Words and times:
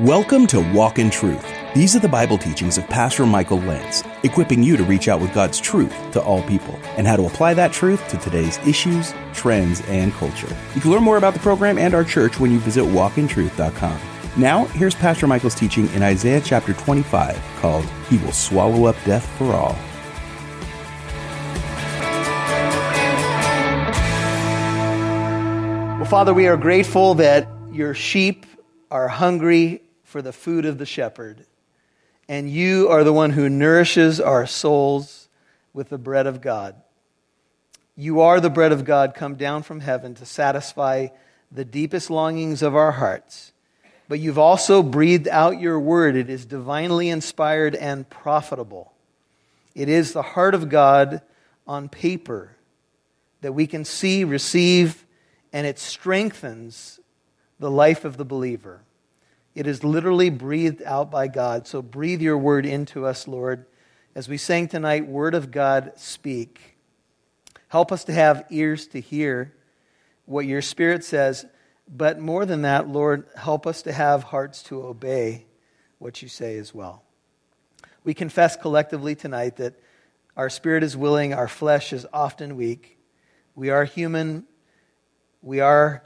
Welcome 0.00 0.46
to 0.46 0.60
Walk 0.72 0.98
in 0.98 1.10
Truth. 1.10 1.46
These 1.74 1.94
are 1.94 1.98
the 1.98 2.08
Bible 2.08 2.38
teachings 2.38 2.78
of 2.78 2.88
Pastor 2.88 3.26
Michael 3.26 3.58
Lentz, 3.58 4.02
equipping 4.22 4.62
you 4.62 4.74
to 4.78 4.84
reach 4.84 5.06
out 5.06 5.20
with 5.20 5.34
God's 5.34 5.60
truth 5.60 5.94
to 6.12 6.22
all 6.22 6.42
people 6.44 6.80
and 6.96 7.06
how 7.06 7.14
to 7.14 7.26
apply 7.26 7.52
that 7.52 7.74
truth 7.74 8.08
to 8.08 8.16
today's 8.16 8.56
issues, 8.66 9.12
trends, 9.34 9.82
and 9.82 10.10
culture. 10.14 10.48
You 10.74 10.80
can 10.80 10.92
learn 10.92 11.02
more 11.02 11.18
about 11.18 11.34
the 11.34 11.40
program 11.40 11.76
and 11.76 11.92
our 11.92 12.04
church 12.04 12.40
when 12.40 12.50
you 12.50 12.58
visit 12.58 12.84
walkintruth.com. 12.84 14.00
Now, 14.34 14.64
here's 14.64 14.94
Pastor 14.94 15.26
Michael's 15.26 15.54
teaching 15.54 15.88
in 15.90 16.02
Isaiah 16.02 16.40
chapter 16.40 16.72
25 16.72 17.38
called 17.56 17.84
He 18.08 18.16
Will 18.16 18.32
Swallow 18.32 18.86
Up 18.86 18.96
Death 19.04 19.28
for 19.36 19.52
All. 19.52 19.76
Well, 25.98 26.08
Father, 26.08 26.32
we 26.32 26.46
are 26.46 26.56
grateful 26.56 27.12
that 27.16 27.46
your 27.70 27.92
sheep 27.92 28.46
are 28.92 29.08
hungry 29.08 29.80
for 30.04 30.20
the 30.20 30.34
food 30.34 30.66
of 30.66 30.76
the 30.76 30.84
shepherd, 30.84 31.46
and 32.28 32.50
you 32.50 32.90
are 32.90 33.04
the 33.04 33.12
one 33.12 33.30
who 33.30 33.48
nourishes 33.48 34.20
our 34.20 34.46
souls 34.46 35.30
with 35.72 35.88
the 35.88 35.96
bread 35.96 36.26
of 36.26 36.42
God. 36.42 36.74
You 37.96 38.20
are 38.20 38.38
the 38.38 38.50
bread 38.50 38.70
of 38.70 38.84
God 38.84 39.14
come 39.14 39.36
down 39.36 39.62
from 39.62 39.80
heaven 39.80 40.14
to 40.16 40.26
satisfy 40.26 41.08
the 41.50 41.64
deepest 41.64 42.10
longings 42.10 42.60
of 42.60 42.76
our 42.76 42.92
hearts. 42.92 43.52
But 44.10 44.20
you've 44.20 44.38
also 44.38 44.82
breathed 44.82 45.26
out 45.26 45.58
your 45.58 45.80
word. 45.80 46.14
It 46.14 46.28
is 46.28 46.44
divinely 46.44 47.08
inspired 47.08 47.74
and 47.74 48.08
profitable. 48.10 48.92
It 49.74 49.88
is 49.88 50.12
the 50.12 50.20
heart 50.20 50.54
of 50.54 50.68
God 50.68 51.22
on 51.66 51.88
paper 51.88 52.56
that 53.40 53.54
we 53.54 53.66
can 53.66 53.86
see, 53.86 54.22
receive, 54.22 55.06
and 55.50 55.66
it 55.66 55.78
strengthens 55.78 57.00
the 57.58 57.70
life 57.70 58.04
of 58.04 58.16
the 58.16 58.24
believer. 58.24 58.82
It 59.54 59.66
is 59.66 59.84
literally 59.84 60.30
breathed 60.30 60.82
out 60.82 61.10
by 61.10 61.28
God. 61.28 61.66
So 61.66 61.82
breathe 61.82 62.22
your 62.22 62.38
word 62.38 62.64
into 62.64 63.06
us, 63.06 63.28
Lord. 63.28 63.66
As 64.14 64.28
we 64.28 64.36
sang 64.36 64.68
tonight, 64.68 65.06
Word 65.06 65.34
of 65.34 65.50
God, 65.50 65.92
speak. 65.96 66.76
Help 67.68 67.92
us 67.92 68.04
to 68.04 68.12
have 68.12 68.44
ears 68.50 68.86
to 68.88 69.00
hear 69.00 69.54
what 70.26 70.46
your 70.46 70.62
Spirit 70.62 71.04
says. 71.04 71.46
But 71.88 72.18
more 72.18 72.46
than 72.46 72.62
that, 72.62 72.88
Lord, 72.88 73.26
help 73.36 73.66
us 73.66 73.82
to 73.82 73.92
have 73.92 74.24
hearts 74.24 74.62
to 74.64 74.82
obey 74.82 75.46
what 75.98 76.22
you 76.22 76.28
say 76.28 76.58
as 76.58 76.74
well. 76.74 77.02
We 78.04 78.14
confess 78.14 78.56
collectively 78.56 79.14
tonight 79.14 79.56
that 79.56 79.74
our 80.36 80.50
spirit 80.50 80.82
is 80.82 80.96
willing, 80.96 81.34
our 81.34 81.48
flesh 81.48 81.92
is 81.92 82.06
often 82.12 82.56
weak. 82.56 82.98
We 83.54 83.70
are 83.70 83.84
human. 83.84 84.44
We 85.42 85.60
are 85.60 86.02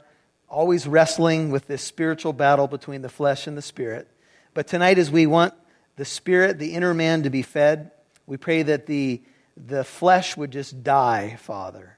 always 0.49 0.87
wrestling 0.87 1.51
with 1.51 1.67
this 1.67 1.81
spiritual 1.81 2.33
battle 2.33 2.67
between 2.67 3.01
the 3.01 3.09
flesh 3.09 3.47
and 3.47 3.57
the 3.57 3.61
spirit. 3.61 4.07
But 4.53 4.67
tonight, 4.67 4.97
as 4.97 5.11
we 5.11 5.27
want 5.27 5.53
the 5.97 6.05
spirit, 6.05 6.59
the 6.59 6.73
inner 6.73 6.93
man, 6.93 7.23
to 7.23 7.29
be 7.29 7.41
fed, 7.41 7.91
we 8.25 8.37
pray 8.37 8.63
that 8.63 8.85
the, 8.85 9.21
the 9.55 9.83
flesh 9.83 10.37
would 10.37 10.51
just 10.51 10.83
die, 10.83 11.37
Father. 11.41 11.97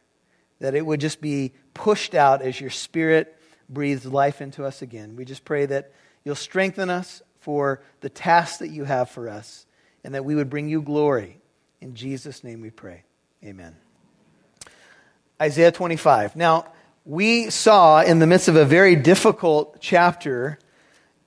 That 0.59 0.75
it 0.75 0.85
would 0.85 0.99
just 0.99 1.21
be 1.21 1.53
pushed 1.73 2.13
out 2.13 2.41
as 2.41 2.59
your 2.59 2.69
spirit 2.69 3.37
breathes 3.69 4.05
life 4.05 4.41
into 4.41 4.65
us 4.65 4.81
again. 4.81 5.15
We 5.15 5.25
just 5.25 5.45
pray 5.45 5.65
that 5.67 5.93
you'll 6.23 6.35
strengthen 6.35 6.89
us 6.89 7.21
for 7.39 7.81
the 8.01 8.09
task 8.09 8.59
that 8.59 8.69
you 8.69 8.83
have 8.83 9.09
for 9.09 9.29
us 9.29 9.65
and 10.03 10.15
that 10.15 10.25
we 10.25 10.35
would 10.35 10.49
bring 10.49 10.67
you 10.67 10.81
glory. 10.81 11.39
In 11.81 11.95
Jesus' 11.95 12.43
name 12.43 12.61
we 12.61 12.71
pray. 12.71 13.03
Amen. 13.43 13.75
Isaiah 15.41 15.71
25. 15.71 16.35
Now, 16.35 16.65
we 17.09 17.49
saw 17.49 18.03
in 18.03 18.19
the 18.19 18.27
midst 18.27 18.47
of 18.49 18.55
a 18.55 18.63
very 18.63 18.95
difficult 18.95 19.77
chapter 19.79 20.59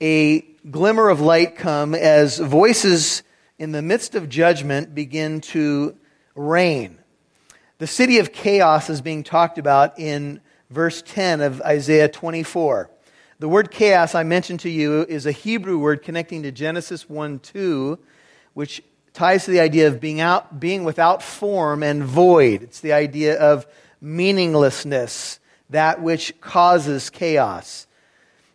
a 0.00 0.40
glimmer 0.70 1.08
of 1.08 1.20
light 1.20 1.56
come 1.56 1.92
as 1.92 2.38
voices 2.38 3.24
in 3.58 3.72
the 3.72 3.82
midst 3.82 4.14
of 4.14 4.28
judgment 4.28 4.94
begin 4.94 5.40
to 5.40 5.96
reign. 6.36 6.98
The 7.78 7.88
city 7.88 8.20
of 8.20 8.32
chaos 8.32 8.90
is 8.90 9.00
being 9.00 9.24
talked 9.24 9.58
about 9.58 9.98
in 9.98 10.40
verse 10.70 11.02
10 11.04 11.40
of 11.40 11.60
Isaiah 11.62 12.08
24. 12.08 12.88
The 13.40 13.48
word 13.48 13.72
chaos 13.72 14.14
I 14.14 14.22
mentioned 14.22 14.60
to 14.60 14.70
you 14.70 15.04
is 15.08 15.26
a 15.26 15.32
Hebrew 15.32 15.78
word 15.78 16.04
connecting 16.04 16.44
to 16.44 16.52
Genesis 16.52 17.10
1 17.10 17.40
2, 17.40 17.98
which 18.54 18.84
ties 19.14 19.46
to 19.46 19.50
the 19.50 19.58
idea 19.58 19.88
of 19.88 20.00
being, 20.00 20.20
out, 20.20 20.60
being 20.60 20.84
without 20.84 21.24
form 21.24 21.82
and 21.82 22.04
void. 22.04 22.62
It's 22.62 22.78
the 22.78 22.92
idea 22.92 23.36
of 23.36 23.66
meaninglessness 24.00 25.40
that 25.72 26.02
which 26.02 26.40
causes 26.40 27.10
chaos. 27.10 27.86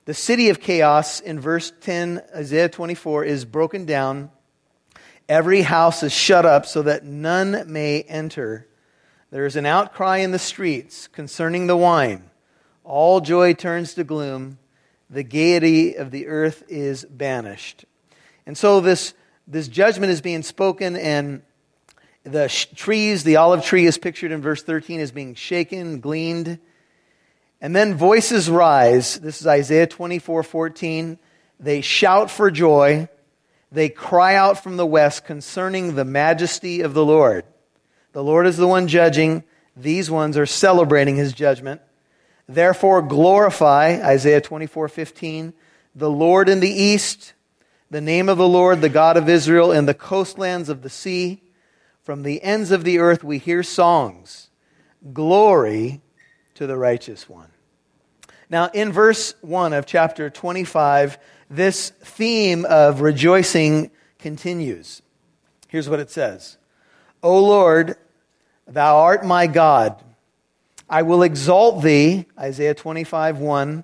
The 0.06 0.14
city 0.14 0.50
of 0.50 0.62
chaos 0.62 1.20
in 1.20 1.40
verse 1.40 1.74
10, 1.82 2.22
Isaiah 2.36 2.70
24, 2.70 3.26
is 3.26 3.44
broken 3.44 3.86
down. 3.86 4.32
Every 5.28 5.62
house 5.62 6.04
is 6.04 6.14
shut 6.14 6.46
up 6.46 6.66
so 6.66 6.84
that 6.84 7.04
none 7.04 7.72
may 7.72 8.04
enter. 8.04 8.68
There 9.32 9.46
is 9.46 9.58
an 9.58 9.66
outcry 9.66 10.18
in 10.18 10.32
the 10.32 10.40
streets 10.40 11.08
concerning 11.08 11.68
the 11.68 11.76
wine. 11.76 12.30
All 12.86 13.20
joy 13.20 13.54
turns 13.54 13.94
to 13.96 14.06
gloom. 14.06 14.60
The 15.10 15.24
gaiety 15.24 15.96
of 15.96 16.12
the 16.12 16.28
earth 16.28 16.64
is 16.70 17.04
banished. 17.04 17.84
And 18.46 18.58
so 18.58 18.80
this, 18.80 19.14
this 19.46 19.68
judgment 19.68 20.12
is 20.12 20.22
being 20.22 20.44
spoken, 20.44 20.96
and 20.96 21.42
the 22.24 22.48
sh- 22.48 22.68
trees, 22.76 23.26
the 23.26 23.36
olive 23.36 23.66
tree 23.66 23.86
is 23.86 23.98
pictured 23.98 24.32
in 24.32 24.42
verse 24.42 24.64
13 24.64 25.02
as 25.02 25.12
being 25.12 25.36
shaken, 25.36 26.00
gleaned. 26.00 26.60
And 27.60 27.76
then 27.76 27.96
voices 27.96 28.50
rise. 28.50 29.20
This 29.20 29.42
is 29.42 29.48
Isaiah 29.48 29.88
24 29.88 30.44
14. 30.44 31.18
They 31.60 31.82
shout 31.82 32.30
for 32.30 32.52
joy. 32.52 33.10
They 33.72 33.90
cry 33.90 34.36
out 34.36 34.62
from 34.64 34.78
the 34.78 34.86
west 34.86 35.26
concerning 35.26 35.96
the 35.96 36.06
majesty 36.06 36.82
of 36.82 36.94
the 36.94 37.04
Lord. 37.06 37.46
The 38.14 38.24
Lord 38.24 38.48
is 38.48 38.58
the 38.58 38.68
one 38.68 38.88
judging. 38.88 39.44
These 39.76 40.10
ones 40.10 40.38
are 40.38 40.46
celebrating 40.46 41.16
his 41.16 41.34
judgment. 41.34 41.82
Therefore, 42.48 43.02
glorify, 43.02 44.00
Isaiah 44.04 44.40
24 44.40 44.88
15, 44.88 45.54
the 45.96 46.10
Lord 46.10 46.48
in 46.50 46.60
the 46.60 46.70
east, 46.70 47.34
the 47.90 48.02
name 48.02 48.30
of 48.30 48.38
the 48.38 48.48
Lord, 48.48 48.82
the 48.82 48.90
God 48.90 49.18
of 49.18 49.28
Israel, 49.28 49.72
in 49.72 49.86
the 49.86 49.94
coastlands 49.94 50.70
of 50.70 50.84
the 50.84 50.90
sea. 50.90 51.42
From 52.04 52.24
the 52.24 52.42
ends 52.42 52.72
of 52.72 52.86
the 52.86 53.00
earth 53.00 53.24
we 53.24 53.38
hear 53.38 53.64
songs. 53.64 54.50
Glory 55.12 56.02
to 56.58 56.66
the 56.66 56.78
righteous 56.78 57.30
one. 57.30 57.50
Now, 58.50 58.70
in 58.74 58.92
verse 58.92 59.36
1 59.42 59.74
of 59.74 59.86
chapter 59.86 60.32
25, 60.32 61.20
this 61.52 61.90
theme 61.90 62.66
of 62.66 63.02
rejoicing 63.02 63.92
continues. 64.18 65.04
Here's 65.68 65.88
what 65.88 66.00
it 66.00 66.10
says 66.10 66.58
O 67.22 67.44
Lord, 67.44 67.96
thou 68.68 68.98
art 68.98 69.24
my 69.24 69.46
God. 69.46 70.02
I 70.90 71.04
will 71.04 71.22
exalt 71.22 71.84
thee, 71.84 72.26
Isaiah 72.40 72.74
25, 72.74 73.38
1. 73.38 73.84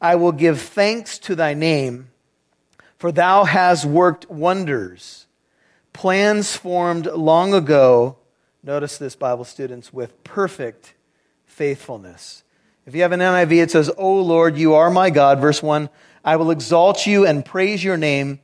I 0.00 0.14
will 0.14 0.32
give 0.32 0.62
thanks 0.62 1.18
to 1.20 1.34
thy 1.34 1.52
name, 1.52 2.08
for 2.96 3.12
thou 3.12 3.44
hast 3.44 3.84
worked 3.84 4.30
wonders, 4.30 5.26
plans 5.92 6.56
formed 6.56 7.04
long 7.04 7.52
ago. 7.52 8.16
Notice 8.62 8.96
this, 8.96 9.14
Bible 9.14 9.44
students, 9.44 9.92
with 9.92 10.24
perfect 10.24 10.94
faithfulness. 11.58 12.44
If 12.86 12.94
you 12.94 13.02
have 13.02 13.10
an 13.10 13.18
NIV, 13.18 13.64
it 13.64 13.70
says, 13.72 13.90
O 13.98 14.22
Lord, 14.22 14.56
you 14.56 14.74
are 14.74 14.90
my 14.90 15.10
God. 15.10 15.40
Verse 15.40 15.60
1 15.60 15.90
I 16.24 16.36
will 16.36 16.52
exalt 16.52 17.04
you 17.04 17.26
and 17.26 17.44
praise 17.44 17.82
your 17.82 17.96
name, 17.96 18.38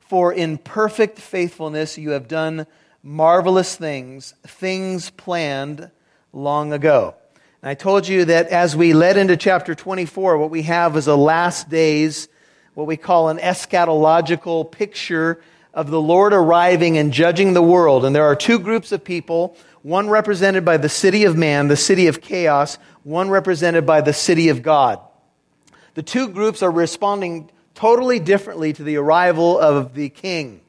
for 0.00 0.34
in 0.34 0.58
perfect 0.58 1.18
faithfulness 1.18 1.96
you 1.96 2.10
have 2.10 2.28
done 2.28 2.66
marvelous 3.02 3.74
things, 3.74 4.34
things 4.46 5.08
planned 5.08 5.90
long 6.34 6.74
ago. 6.74 7.14
And 7.62 7.70
I 7.70 7.74
told 7.74 8.06
you 8.06 8.26
that 8.26 8.48
as 8.48 8.76
we 8.76 8.92
led 8.92 9.16
into 9.16 9.38
chapter 9.38 9.74
24, 9.74 10.36
what 10.36 10.50
we 10.50 10.62
have 10.64 10.94
is 10.98 11.06
a 11.06 11.16
last 11.16 11.70
days, 11.70 12.28
what 12.74 12.86
we 12.86 12.98
call 12.98 13.30
an 13.30 13.38
eschatological 13.38 14.70
picture 14.70 15.40
of 15.72 15.90
the 15.90 16.02
Lord 16.02 16.34
arriving 16.34 16.98
and 16.98 17.14
judging 17.14 17.54
the 17.54 17.62
world. 17.62 18.04
And 18.04 18.14
there 18.14 18.26
are 18.26 18.36
two 18.36 18.58
groups 18.58 18.92
of 18.92 19.04
people 19.04 19.56
one 19.82 20.08
represented 20.08 20.64
by 20.64 20.76
the 20.76 20.88
city 20.88 21.24
of 21.24 21.36
man, 21.36 21.68
the 21.68 21.76
city 21.76 22.06
of 22.06 22.20
chaos, 22.20 22.78
one 23.02 23.30
represented 23.30 23.86
by 23.86 24.00
the 24.00 24.12
city 24.12 24.48
of 24.48 24.62
God. 24.62 25.00
The 25.94 26.02
two 26.02 26.28
groups 26.28 26.62
are 26.62 26.70
responding 26.70 27.50
totally 27.74 28.18
differently 28.18 28.72
to 28.72 28.82
the 28.82 28.96
arrival 28.96 29.58
of 29.58 29.94
the 29.94 30.08
king. 30.08 30.60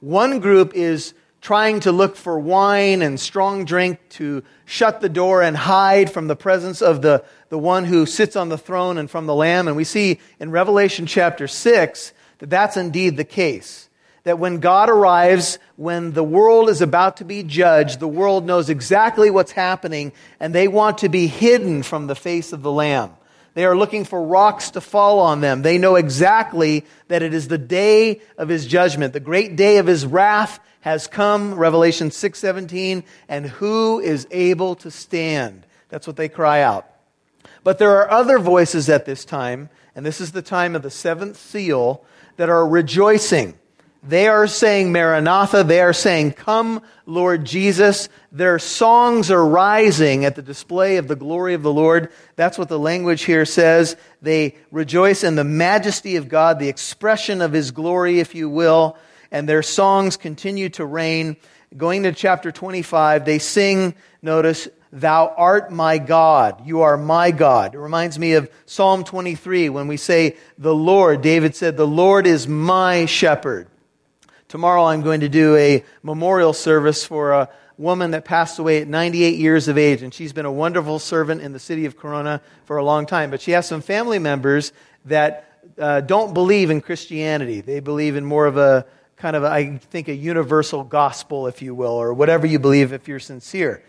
One 0.00 0.40
group 0.40 0.72
is 0.74 1.14
trying 1.40 1.80
to 1.80 1.92
look 1.92 2.16
for 2.16 2.38
wine 2.38 3.02
and 3.02 3.20
strong 3.20 3.66
drink 3.66 3.98
to 4.08 4.42
shut 4.64 5.02
the 5.02 5.08
door 5.10 5.42
and 5.42 5.56
hide 5.56 6.10
from 6.10 6.26
the 6.26 6.34
presence 6.36 6.80
of 6.80 7.02
the, 7.02 7.22
the 7.50 7.58
one 7.58 7.84
who 7.84 8.06
sits 8.06 8.34
on 8.34 8.48
the 8.48 8.56
throne 8.56 8.96
and 8.96 9.10
from 9.10 9.26
the 9.26 9.34
Lamb. 9.34 9.68
And 9.68 9.76
we 9.76 9.84
see 9.84 10.20
in 10.40 10.50
Revelation 10.50 11.04
chapter 11.04 11.46
6 11.46 12.14
that 12.38 12.48
that's 12.48 12.78
indeed 12.78 13.18
the 13.18 13.24
case 13.24 13.90
that 14.24 14.38
when 14.38 14.58
God 14.58 14.90
arrives, 14.90 15.58
when 15.76 16.12
the 16.12 16.24
world 16.24 16.68
is 16.68 16.80
about 16.80 17.18
to 17.18 17.24
be 17.24 17.42
judged, 17.42 18.00
the 18.00 18.08
world 18.08 18.44
knows 18.44 18.70
exactly 18.70 19.30
what's 19.30 19.52
happening 19.52 20.12
and 20.40 20.54
they 20.54 20.66
want 20.66 20.98
to 20.98 21.08
be 21.08 21.26
hidden 21.26 21.82
from 21.82 22.06
the 22.06 22.14
face 22.14 22.52
of 22.52 22.62
the 22.62 22.72
Lamb. 22.72 23.10
They 23.52 23.64
are 23.64 23.76
looking 23.76 24.04
for 24.04 24.20
rocks 24.20 24.70
to 24.72 24.80
fall 24.80 25.20
on 25.20 25.40
them. 25.40 25.62
They 25.62 25.78
know 25.78 25.94
exactly 25.94 26.84
that 27.08 27.22
it 27.22 27.32
is 27.32 27.46
the 27.46 27.58
day 27.58 28.20
of 28.36 28.48
his 28.48 28.66
judgment. 28.66 29.12
The 29.12 29.20
great 29.20 29.54
day 29.54 29.76
of 29.76 29.86
his 29.86 30.04
wrath 30.04 30.58
has 30.80 31.06
come, 31.06 31.54
Revelation 31.54 32.10
6:17, 32.10 33.04
and 33.28 33.46
who 33.46 34.00
is 34.00 34.26
able 34.32 34.74
to 34.76 34.90
stand? 34.90 35.66
That's 35.88 36.06
what 36.06 36.16
they 36.16 36.28
cry 36.28 36.62
out. 36.62 36.86
But 37.62 37.78
there 37.78 37.96
are 37.96 38.10
other 38.10 38.38
voices 38.38 38.88
at 38.88 39.06
this 39.06 39.24
time, 39.24 39.70
and 39.94 40.04
this 40.04 40.20
is 40.20 40.32
the 40.32 40.42
time 40.42 40.74
of 40.74 40.82
the 40.82 40.90
seventh 40.90 41.36
seal, 41.36 42.04
that 42.36 42.50
are 42.50 42.66
rejoicing. 42.66 43.54
They 44.06 44.28
are 44.28 44.46
saying, 44.46 44.92
Maranatha. 44.92 45.64
They 45.64 45.80
are 45.80 45.94
saying, 45.94 46.32
Come, 46.32 46.82
Lord 47.06 47.46
Jesus. 47.46 48.10
Their 48.30 48.58
songs 48.58 49.30
are 49.30 49.44
rising 49.44 50.26
at 50.26 50.34
the 50.36 50.42
display 50.42 50.98
of 50.98 51.08
the 51.08 51.16
glory 51.16 51.54
of 51.54 51.62
the 51.62 51.72
Lord. 51.72 52.10
That's 52.36 52.58
what 52.58 52.68
the 52.68 52.78
language 52.78 53.22
here 53.22 53.46
says. 53.46 53.96
They 54.20 54.56
rejoice 54.70 55.24
in 55.24 55.36
the 55.36 55.44
majesty 55.44 56.16
of 56.16 56.28
God, 56.28 56.58
the 56.58 56.68
expression 56.68 57.40
of 57.40 57.52
His 57.52 57.70
glory, 57.70 58.20
if 58.20 58.34
you 58.34 58.50
will. 58.50 58.98
And 59.30 59.48
their 59.48 59.62
songs 59.62 60.18
continue 60.18 60.68
to 60.70 60.84
reign. 60.84 61.38
Going 61.74 62.02
to 62.02 62.12
chapter 62.12 62.52
25, 62.52 63.24
they 63.24 63.38
sing, 63.38 63.94
notice, 64.20 64.68
Thou 64.92 65.34
art 65.36 65.72
my 65.72 65.96
God. 65.98 66.66
You 66.66 66.82
are 66.82 66.96
my 66.96 67.30
God. 67.30 67.74
It 67.74 67.78
reminds 67.78 68.18
me 68.18 68.34
of 68.34 68.50
Psalm 68.66 69.02
23 69.02 69.70
when 69.70 69.88
we 69.88 69.96
say, 69.96 70.36
The 70.58 70.74
Lord, 70.74 71.22
David 71.22 71.56
said, 71.56 71.76
The 71.76 71.86
Lord 71.86 72.26
is 72.26 72.46
my 72.46 73.06
shepherd. 73.06 73.66
Tomorrow 74.54 74.84
I'm 74.84 75.02
going 75.02 75.22
to 75.22 75.28
do 75.28 75.56
a 75.56 75.82
memorial 76.04 76.52
service 76.52 77.04
for 77.04 77.32
a 77.32 77.48
woman 77.76 78.12
that 78.12 78.24
passed 78.24 78.60
away 78.60 78.80
at 78.80 78.86
98 78.86 79.36
years 79.36 79.66
of 79.66 79.76
age, 79.76 80.00
and 80.02 80.14
she's 80.14 80.32
been 80.32 80.46
a 80.46 80.52
wonderful 80.52 81.00
servant 81.00 81.40
in 81.42 81.52
the 81.52 81.58
city 81.58 81.86
of 81.86 81.96
Corona 81.96 82.40
for 82.64 82.76
a 82.76 82.84
long 82.84 83.04
time. 83.04 83.32
But 83.32 83.40
she 83.40 83.50
has 83.50 83.66
some 83.66 83.80
family 83.80 84.20
members 84.20 84.72
that 85.06 85.58
uh, 85.76 86.02
don't 86.02 86.34
believe 86.34 86.70
in 86.70 86.82
Christianity. 86.82 87.62
They 87.62 87.80
believe 87.80 88.14
in 88.14 88.24
more 88.24 88.46
of 88.46 88.56
a 88.56 88.86
kind 89.16 89.34
of, 89.34 89.42
a, 89.42 89.48
I 89.48 89.76
think, 89.78 90.06
a 90.06 90.14
universal 90.14 90.84
gospel, 90.84 91.48
if 91.48 91.60
you 91.60 91.74
will, 91.74 91.90
or 91.90 92.14
whatever 92.14 92.46
you 92.46 92.60
believe 92.60 92.92
if 92.92 93.08
you're 93.08 93.18
sincere. 93.18 93.82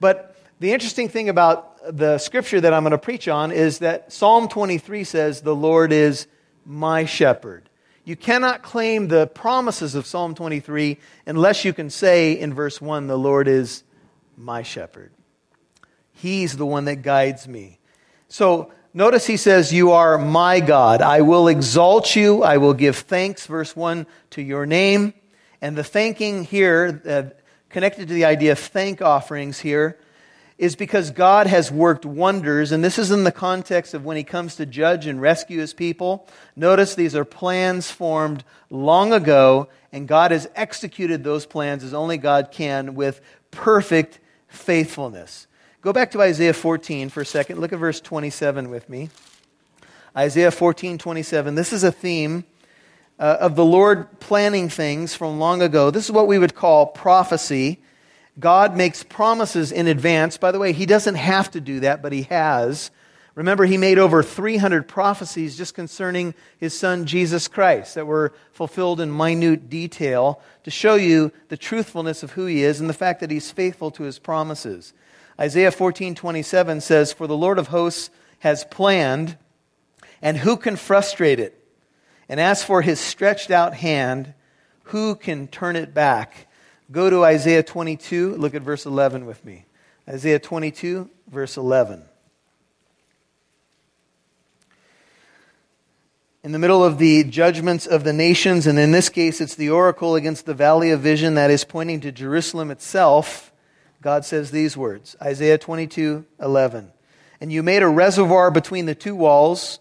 But 0.00 0.34
the 0.60 0.72
interesting 0.72 1.10
thing 1.10 1.28
about 1.28 1.94
the 1.94 2.16
scripture 2.16 2.62
that 2.62 2.72
I'm 2.72 2.84
going 2.84 2.92
to 2.92 2.98
preach 2.98 3.28
on 3.28 3.52
is 3.52 3.80
that 3.80 4.14
Psalm 4.14 4.48
23 4.48 5.04
says, 5.04 5.42
The 5.42 5.54
Lord 5.54 5.92
is 5.92 6.26
my 6.64 7.04
shepherd. 7.04 7.68
You 8.06 8.14
cannot 8.14 8.62
claim 8.62 9.08
the 9.08 9.26
promises 9.26 9.96
of 9.96 10.06
Psalm 10.06 10.36
23 10.36 10.96
unless 11.26 11.64
you 11.64 11.72
can 11.72 11.90
say 11.90 12.38
in 12.38 12.54
verse 12.54 12.80
1, 12.80 13.08
The 13.08 13.18
Lord 13.18 13.48
is 13.48 13.82
my 14.36 14.62
shepherd. 14.62 15.10
He's 16.12 16.56
the 16.56 16.64
one 16.64 16.84
that 16.84 17.02
guides 17.02 17.48
me. 17.48 17.80
So 18.28 18.70
notice 18.94 19.26
he 19.26 19.36
says, 19.36 19.72
You 19.72 19.90
are 19.90 20.18
my 20.18 20.60
God. 20.60 21.02
I 21.02 21.22
will 21.22 21.48
exalt 21.48 22.14
you. 22.14 22.44
I 22.44 22.58
will 22.58 22.74
give 22.74 22.96
thanks, 22.96 23.44
verse 23.48 23.74
1, 23.74 24.06
to 24.30 24.40
your 24.40 24.66
name. 24.66 25.12
And 25.60 25.76
the 25.76 25.82
thanking 25.82 26.44
here, 26.44 27.02
uh, 27.04 27.36
connected 27.70 28.06
to 28.06 28.14
the 28.14 28.24
idea 28.24 28.52
of 28.52 28.60
thank 28.60 29.02
offerings 29.02 29.58
here, 29.58 29.98
is 30.58 30.74
because 30.74 31.10
God 31.10 31.46
has 31.46 31.70
worked 31.70 32.06
wonders, 32.06 32.72
and 32.72 32.82
this 32.82 32.98
is 32.98 33.10
in 33.10 33.24
the 33.24 33.32
context 33.32 33.92
of 33.92 34.04
when 34.04 34.16
He 34.16 34.24
comes 34.24 34.56
to 34.56 34.66
judge 34.66 35.06
and 35.06 35.20
rescue 35.20 35.60
His 35.60 35.74
people. 35.74 36.26
Notice 36.54 36.94
these 36.94 37.14
are 37.14 37.24
plans 37.24 37.90
formed 37.90 38.42
long 38.70 39.12
ago, 39.12 39.68
and 39.92 40.08
God 40.08 40.30
has 40.30 40.48
executed 40.54 41.22
those 41.22 41.44
plans 41.44 41.84
as 41.84 41.92
only 41.92 42.16
God 42.16 42.50
can 42.50 42.94
with 42.94 43.20
perfect 43.50 44.18
faithfulness. 44.48 45.46
Go 45.82 45.92
back 45.92 46.10
to 46.12 46.22
Isaiah 46.22 46.54
14 46.54 47.10
for 47.10 47.20
a 47.20 47.26
second. 47.26 47.60
Look 47.60 47.72
at 47.72 47.78
verse 47.78 48.00
27 48.00 48.70
with 48.70 48.88
me. 48.88 49.10
Isaiah 50.16 50.50
14, 50.50 50.96
27. 50.96 51.54
This 51.54 51.74
is 51.74 51.84
a 51.84 51.92
theme 51.92 52.44
uh, 53.18 53.36
of 53.40 53.54
the 53.56 53.64
Lord 53.64 54.18
planning 54.18 54.68
things 54.68 55.14
from 55.14 55.38
long 55.38 55.60
ago. 55.60 55.90
This 55.90 56.06
is 56.06 56.12
what 56.12 56.26
we 56.26 56.38
would 56.38 56.54
call 56.54 56.86
prophecy. 56.86 57.80
God 58.38 58.76
makes 58.76 59.02
promises 59.02 59.72
in 59.72 59.86
advance. 59.86 60.36
By 60.36 60.52
the 60.52 60.58
way, 60.58 60.72
He 60.72 60.86
doesn't 60.86 61.14
have 61.14 61.50
to 61.52 61.60
do 61.60 61.80
that, 61.80 62.02
but 62.02 62.12
He 62.12 62.22
has. 62.22 62.90
Remember, 63.34 63.64
He 63.64 63.78
made 63.78 63.98
over 63.98 64.22
300 64.22 64.86
prophecies 64.86 65.56
just 65.56 65.74
concerning 65.74 66.34
His 66.58 66.78
Son, 66.78 67.06
Jesus 67.06 67.48
Christ, 67.48 67.94
that 67.94 68.06
were 68.06 68.32
fulfilled 68.52 69.00
in 69.00 69.16
minute 69.16 69.70
detail 69.70 70.40
to 70.64 70.70
show 70.70 70.96
you 70.96 71.32
the 71.48 71.56
truthfulness 71.56 72.22
of 72.22 72.32
who 72.32 72.46
He 72.46 72.62
is 72.62 72.80
and 72.80 72.90
the 72.90 72.94
fact 72.94 73.20
that 73.20 73.30
He's 73.30 73.50
faithful 73.50 73.90
to 73.92 74.02
His 74.02 74.18
promises. 74.18 74.92
Isaiah 75.40 75.70
14 75.70 76.14
27 76.14 76.80
says, 76.80 77.12
For 77.12 77.26
the 77.26 77.36
Lord 77.36 77.58
of 77.58 77.68
hosts 77.68 78.10
has 78.40 78.64
planned, 78.64 79.36
and 80.20 80.36
who 80.36 80.56
can 80.56 80.76
frustrate 80.76 81.40
it? 81.40 81.62
And 82.28 82.40
as 82.40 82.62
for 82.62 82.82
His 82.82 83.00
stretched 83.00 83.50
out 83.50 83.74
hand, 83.74 84.34
who 84.84 85.14
can 85.14 85.48
turn 85.48 85.76
it 85.76 85.94
back? 85.94 86.48
Go 86.90 87.10
to 87.10 87.24
Isaiah 87.24 87.64
22, 87.64 88.36
look 88.36 88.54
at 88.54 88.62
verse 88.62 88.86
11 88.86 89.26
with 89.26 89.44
me. 89.44 89.64
Isaiah 90.08 90.38
22, 90.38 91.10
verse 91.26 91.56
11. 91.56 92.04
In 96.44 96.52
the 96.52 96.60
middle 96.60 96.84
of 96.84 96.98
the 96.98 97.24
judgments 97.24 97.88
of 97.88 98.04
the 98.04 98.12
nations, 98.12 98.68
and 98.68 98.78
in 98.78 98.92
this 98.92 99.08
case 99.08 99.40
it's 99.40 99.56
the 99.56 99.70
oracle 99.70 100.14
against 100.14 100.46
the 100.46 100.54
valley 100.54 100.92
of 100.92 101.00
vision 101.00 101.34
that 101.34 101.50
is 101.50 101.64
pointing 101.64 102.00
to 102.02 102.12
Jerusalem 102.12 102.70
itself, 102.70 103.50
God 104.00 104.24
says 104.24 104.52
these 104.52 104.76
words 104.76 105.16
Isaiah 105.20 105.58
22, 105.58 106.24
11. 106.40 106.92
And 107.40 107.52
you 107.52 107.64
made 107.64 107.82
a 107.82 107.88
reservoir 107.88 108.52
between 108.52 108.86
the 108.86 108.94
two 108.94 109.16
walls 109.16 109.80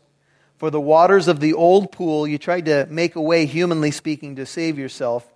for 0.58 0.72
the 0.72 0.82
waters 0.82 1.28
of 1.28 1.40
the 1.40 1.54
old 1.54 1.92
pool. 1.92 2.26
You 2.26 2.40
tried 2.40 2.66
to 2.66 2.88
make 2.90 3.16
a 3.16 3.22
way, 3.22 3.46
humanly 3.46 3.92
speaking, 3.92 4.38
to 4.38 4.48
save 4.48 4.80
yourself 4.80 5.32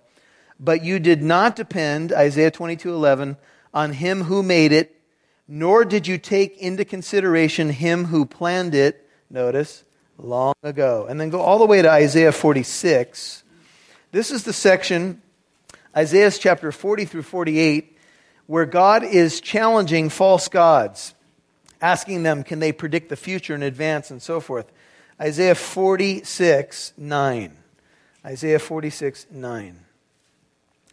but 0.60 0.84
you 0.84 0.98
did 0.98 1.22
not 1.22 1.56
depend, 1.56 2.12
Isaiah 2.12 2.50
22:11, 2.50 3.38
on 3.72 3.94
him 3.94 4.24
who 4.24 4.42
made 4.42 4.72
it, 4.72 4.94
nor 5.48 5.84
did 5.84 6.06
you 6.06 6.18
take 6.18 6.58
into 6.58 6.84
consideration 6.84 7.70
him 7.70 8.06
who 8.06 8.26
planned 8.26 8.74
it, 8.74 9.08
notice, 9.30 9.84
long 10.18 10.54
ago. 10.62 11.06
And 11.08 11.18
then 11.18 11.30
go 11.30 11.40
all 11.40 11.58
the 11.58 11.66
way 11.66 11.80
to 11.80 11.90
Isaiah 11.90 12.30
46. 12.30 13.42
This 14.12 14.30
is 14.30 14.44
the 14.44 14.52
section, 14.52 15.22
Isaiah's 15.96 16.38
chapter 16.38 16.70
40 16.70 17.06
through 17.06 17.22
48, 17.22 17.96
where 18.46 18.66
God 18.66 19.02
is 19.02 19.40
challenging 19.40 20.08
false 20.10 20.48
gods, 20.48 21.14
asking 21.80 22.22
them, 22.22 22.42
can 22.42 22.58
they 22.58 22.72
predict 22.72 23.08
the 23.08 23.16
future 23.16 23.54
in 23.54 23.62
advance 23.62 24.10
and 24.10 24.20
so 24.20 24.40
forth. 24.40 24.70
Isaiah 25.20 25.54
46, 25.54 26.92
9. 26.98 27.56
Isaiah 28.24 28.58
46, 28.58 29.26
9 29.30 29.86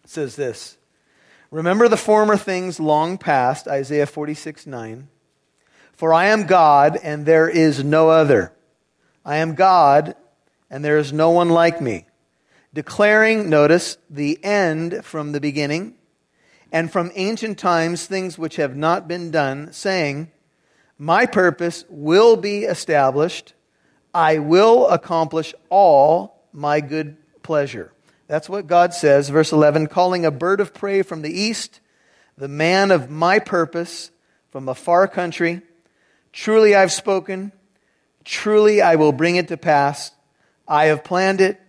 says 0.10 0.36
this 0.36 0.78
Remember 1.52 1.88
the 1.88 1.98
former 1.98 2.38
things 2.38 2.80
long 2.80 3.18
past, 3.18 3.68
Isaiah 3.68 4.06
46 4.06 4.68
9. 4.68 5.08
For 5.94 6.14
I 6.14 6.28
am 6.28 6.46
God, 6.46 6.98
and 7.02 7.26
there 7.26 7.50
is 7.50 7.84
no 7.84 8.10
other. 8.10 8.54
I 9.26 9.38
am 9.38 9.56
God, 9.56 10.16
and 10.70 10.86
there 10.86 10.98
is 10.98 11.12
no 11.12 11.32
one 11.32 11.50
like 11.50 11.82
me. 11.82 12.06
Declaring, 12.74 13.50
notice, 13.50 13.98
the 14.10 14.44
end 14.44 15.04
from 15.04 15.32
the 15.32 15.42
beginning, 15.42 15.96
and 16.72 16.92
from 16.92 17.12
ancient 17.16 17.58
times 17.58 18.06
things 18.06 18.38
which 18.38 18.58
have 18.58 18.76
not 18.76 19.08
been 19.08 19.32
done, 19.32 19.72
saying, 19.72 20.32
My 21.00 21.26
purpose 21.26 21.86
will 21.90 22.36
be 22.36 22.66
established. 22.66 23.54
I 24.14 24.38
will 24.40 24.88
accomplish 24.90 25.56
all 25.70 26.48
my 26.52 26.82
good 26.82 27.18
pleasure. 27.42 27.92
That's 28.28 28.50
what 28.50 28.68
God 28.68 28.94
says. 28.94 29.30
Verse 29.30 29.52
11 29.52 29.88
calling 29.88 30.26
a 30.26 30.32
bird 30.32 30.60
of 30.60 30.74
prey 30.74 31.02
from 31.02 31.22
the 31.22 31.32
east, 31.32 31.80
the 32.38 32.48
man 32.48 32.92
of 32.92 33.10
my 33.10 33.40
purpose 33.40 34.12
from 34.52 34.70
a 34.70 34.76
far 34.76 35.08
country. 35.08 35.62
Truly 36.34 36.76
I've 36.76 36.92
spoken. 36.92 37.52
Truly 38.24 38.82
I 38.82 38.96
will 38.96 39.14
bring 39.14 39.38
it 39.38 39.48
to 39.48 39.58
pass. 39.58 40.12
I 40.68 40.86
have 40.86 41.04
planned 41.04 41.40
it, 41.40 41.60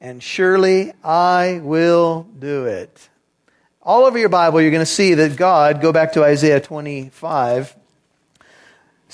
and 0.00 0.22
surely 0.22 0.92
I 1.02 1.60
will 1.62 2.26
do 2.38 2.66
it. 2.66 3.08
All 3.80 4.04
over 4.04 4.18
your 4.18 4.28
Bible, 4.28 4.60
you're 4.60 4.70
going 4.70 4.80
to 4.80 4.86
see 4.86 5.14
that 5.14 5.36
God, 5.36 5.80
go 5.80 5.92
back 5.92 6.12
to 6.12 6.24
Isaiah 6.24 6.60
25, 6.60 7.74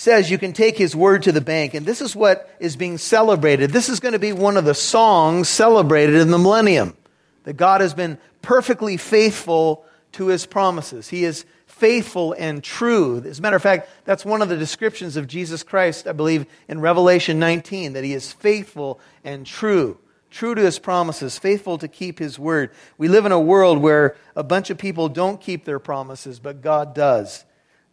says 0.01 0.31
you 0.31 0.39
can 0.39 0.55
take 0.55 0.79
his 0.79 0.97
word 0.97 1.25
to 1.25 1.31
the 1.31 1.43
bank. 1.43 1.75
And 1.75 1.85
this 1.85 2.01
is 2.01 2.17
what 2.17 2.49
is 2.59 2.75
being 2.75 2.97
celebrated. 2.97 3.71
This 3.71 3.91
is 3.91 4.01
going 4.01 4.15
to 4.15 4.19
be 4.19 4.33
one 4.33 4.57
of 4.57 4.65
the 4.65 4.75
songs 4.75 5.47
celebrated 5.47 6.15
in 6.15 6.31
the 6.31 6.39
millennium. 6.39 6.97
That 7.45 7.59
God 7.59 7.83
has 7.83 7.93
been 7.93 8.17
perfectly 8.41 8.97
faithful 8.97 9.85
to 10.13 10.29
his 10.29 10.47
promises. 10.47 11.11
He 11.11 11.25
is 11.25 11.45
faithful 11.67 12.35
and 12.39 12.65
true. 12.65 13.23
As 13.27 13.41
a 13.41 13.43
matter 13.43 13.57
of 13.57 13.63
fact, 13.63 13.91
that's 14.07 14.25
one 14.25 14.41
of 14.41 14.49
the 14.49 14.57
descriptions 14.57 15.19
of 15.19 15.27
Jesus 15.27 15.63
Christ, 15.63 16.07
I 16.07 16.13
believe, 16.13 16.47
in 16.67 16.81
Revelation 16.81 17.39
19, 17.39 17.93
that 17.93 18.03
he 18.03 18.15
is 18.15 18.33
faithful 18.33 19.01
and 19.23 19.45
true. 19.45 19.99
True 20.31 20.55
to 20.55 20.63
his 20.63 20.79
promises, 20.79 21.39
faithful 21.39 21.77
to 21.77 21.89
keep 21.89 22.19
his 22.19 22.39
word. 22.39 22.71
We 22.97 23.09
live 23.09 23.27
in 23.27 23.33
a 23.33 23.41
world 23.41 23.77
where 23.77 24.17
a 24.35 24.43
bunch 24.43 24.71
of 24.71 24.79
people 24.79 25.11
don't 25.11 25.43
keep 25.43 25.67
their 25.67 25.79
promises, 25.79 26.39
but 26.39 26.63
God 26.63 26.95
does. 26.95 27.45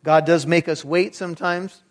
God 0.06 0.26
does 0.26 0.48
make 0.48 0.70
us 0.70 0.86
wait 0.86 1.14
sometimes. 1.14 1.84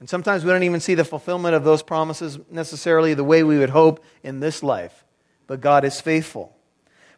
And 0.00 0.08
sometimes 0.08 0.44
we 0.44 0.50
don't 0.50 0.64
even 0.64 0.80
see 0.80 0.94
the 0.94 1.04
fulfillment 1.04 1.54
of 1.54 1.64
those 1.64 1.82
promises 1.82 2.38
necessarily 2.50 3.14
the 3.14 3.24
way 3.24 3.42
we 3.42 3.58
would 3.58 3.70
hope 3.70 4.04
in 4.22 4.40
this 4.40 4.62
life. 4.62 5.04
But 5.46 5.60
God 5.60 5.84
is 5.84 6.00
faithful. 6.00 6.54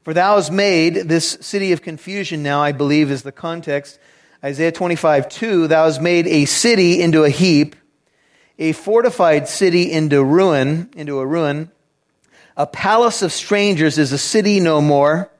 For 0.02 0.14
thou 0.14 0.36
hast 0.36 0.52
made 0.52 0.94
this 0.94 1.38
city 1.40 1.72
of 1.72 1.82
confusion 1.82 2.42
now, 2.42 2.60
I 2.62 2.72
believe, 2.72 3.10
is 3.10 3.22
the 3.22 3.32
context. 3.32 3.98
Isaiah 4.44 4.70
25, 4.70 5.28
2, 5.28 5.66
thou 5.66 5.86
hast 5.86 6.00
made 6.00 6.28
a 6.28 6.44
city 6.44 7.02
into 7.02 7.24
a 7.24 7.30
heap, 7.30 7.74
a 8.58 8.70
fortified 8.72 9.48
city 9.48 9.90
into 9.90 10.22
ruin, 10.22 10.90
into 10.94 11.18
a 11.18 11.26
ruin. 11.26 11.72
A 12.56 12.66
palace 12.66 13.22
of 13.22 13.32
strangers 13.32 13.98
is 13.98 14.12
a 14.12 14.18
city 14.18 14.60
no 14.60 14.80
more. 14.80 15.30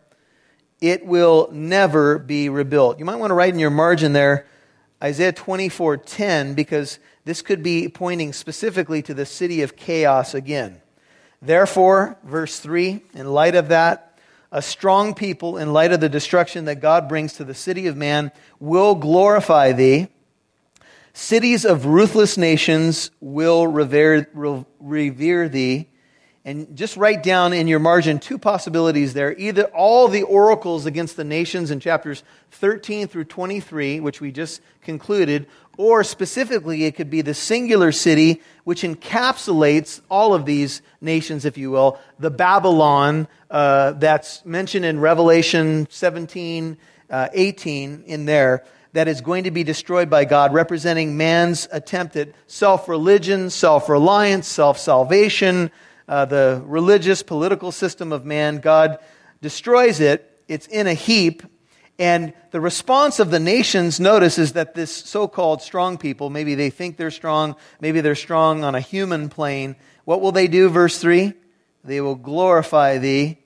It 0.80 1.06
will 1.06 1.48
never 1.52 2.18
be 2.18 2.48
rebuilt. 2.48 2.98
You 2.98 3.04
might 3.04 3.16
want 3.16 3.30
to 3.30 3.34
write 3.34 3.54
in 3.54 3.60
your 3.60 3.70
margin 3.70 4.12
there, 4.12 4.46
Isaiah 5.02 5.32
24, 5.32 5.98
10, 5.98 6.54
because 6.54 6.98
this 7.26 7.42
could 7.42 7.60
be 7.60 7.88
pointing 7.88 8.32
specifically 8.32 9.02
to 9.02 9.12
the 9.12 9.26
city 9.26 9.62
of 9.62 9.74
chaos 9.74 10.32
again. 10.32 10.80
Therefore, 11.42 12.16
verse 12.22 12.60
3, 12.60 13.02
in 13.14 13.26
light 13.26 13.56
of 13.56 13.68
that, 13.68 14.20
a 14.52 14.62
strong 14.62 15.12
people, 15.12 15.58
in 15.58 15.72
light 15.72 15.90
of 15.90 15.98
the 15.98 16.08
destruction 16.08 16.66
that 16.66 16.76
God 16.76 17.08
brings 17.08 17.32
to 17.34 17.44
the 17.44 17.52
city 17.52 17.88
of 17.88 17.96
man, 17.96 18.30
will 18.60 18.94
glorify 18.94 19.72
thee. 19.72 20.06
Cities 21.14 21.64
of 21.64 21.84
ruthless 21.84 22.38
nations 22.38 23.10
will 23.20 23.66
revere, 23.66 24.28
revere 24.78 25.48
thee. 25.48 25.88
And 26.44 26.76
just 26.76 26.96
write 26.96 27.24
down 27.24 27.52
in 27.52 27.66
your 27.66 27.80
margin 27.80 28.20
two 28.20 28.38
possibilities 28.38 29.14
there. 29.14 29.36
Either 29.36 29.64
all 29.64 30.06
the 30.06 30.22
oracles 30.22 30.86
against 30.86 31.16
the 31.16 31.24
nations 31.24 31.72
in 31.72 31.80
chapters 31.80 32.22
13 32.52 33.08
through 33.08 33.24
23, 33.24 33.98
which 33.98 34.20
we 34.20 34.30
just 34.30 34.60
concluded, 34.80 35.48
or 35.76 36.02
specifically, 36.04 36.84
it 36.84 36.96
could 36.96 37.10
be 37.10 37.20
the 37.20 37.34
singular 37.34 37.92
city 37.92 38.40
which 38.64 38.82
encapsulates 38.82 40.00
all 40.10 40.34
of 40.34 40.46
these 40.46 40.82
nations, 41.00 41.44
if 41.44 41.58
you 41.58 41.70
will, 41.70 41.98
the 42.18 42.30
Babylon 42.30 43.28
uh, 43.50 43.92
that's 43.92 44.44
mentioned 44.44 44.84
in 44.84 44.98
Revelation 45.00 45.86
17, 45.90 46.76
uh, 47.10 47.28
18 47.32 48.04
in 48.06 48.24
there, 48.24 48.64
that 48.92 49.08
is 49.08 49.20
going 49.20 49.44
to 49.44 49.50
be 49.50 49.62
destroyed 49.62 50.08
by 50.08 50.24
God, 50.24 50.54
representing 50.54 51.16
man's 51.16 51.68
attempt 51.70 52.16
at 52.16 52.30
self 52.46 52.88
religion, 52.88 53.50
self 53.50 53.88
reliance, 53.88 54.48
self 54.48 54.78
salvation, 54.78 55.70
uh, 56.08 56.24
the 56.24 56.62
religious, 56.64 57.22
political 57.22 57.70
system 57.70 58.10
of 58.12 58.24
man. 58.24 58.58
God 58.58 58.98
destroys 59.42 60.00
it. 60.00 60.42
It's 60.48 60.66
in 60.68 60.86
a 60.86 60.94
heap 60.94 61.42
and 61.98 62.34
the 62.50 62.60
response 62.60 63.20
of 63.20 63.30
the 63.30 63.40
nations, 63.40 63.98
notice, 63.98 64.38
is 64.38 64.52
that 64.52 64.74
this 64.74 64.94
so 64.94 65.26
called 65.26 65.62
strong 65.62 65.96
people, 65.96 66.28
maybe 66.28 66.54
they 66.54 66.68
think 66.68 66.96
they're 66.96 67.10
strong, 67.10 67.56
maybe 67.80 68.00
they're 68.02 68.14
strong 68.14 68.64
on 68.64 68.74
a 68.74 68.80
human 68.80 69.28
plane. 69.30 69.76
What 70.04 70.20
will 70.20 70.32
they 70.32 70.46
do? 70.46 70.68
Verse 70.68 70.98
3 70.98 71.32
They 71.84 72.00
will 72.02 72.14
glorify 72.14 72.98
thee, 72.98 73.38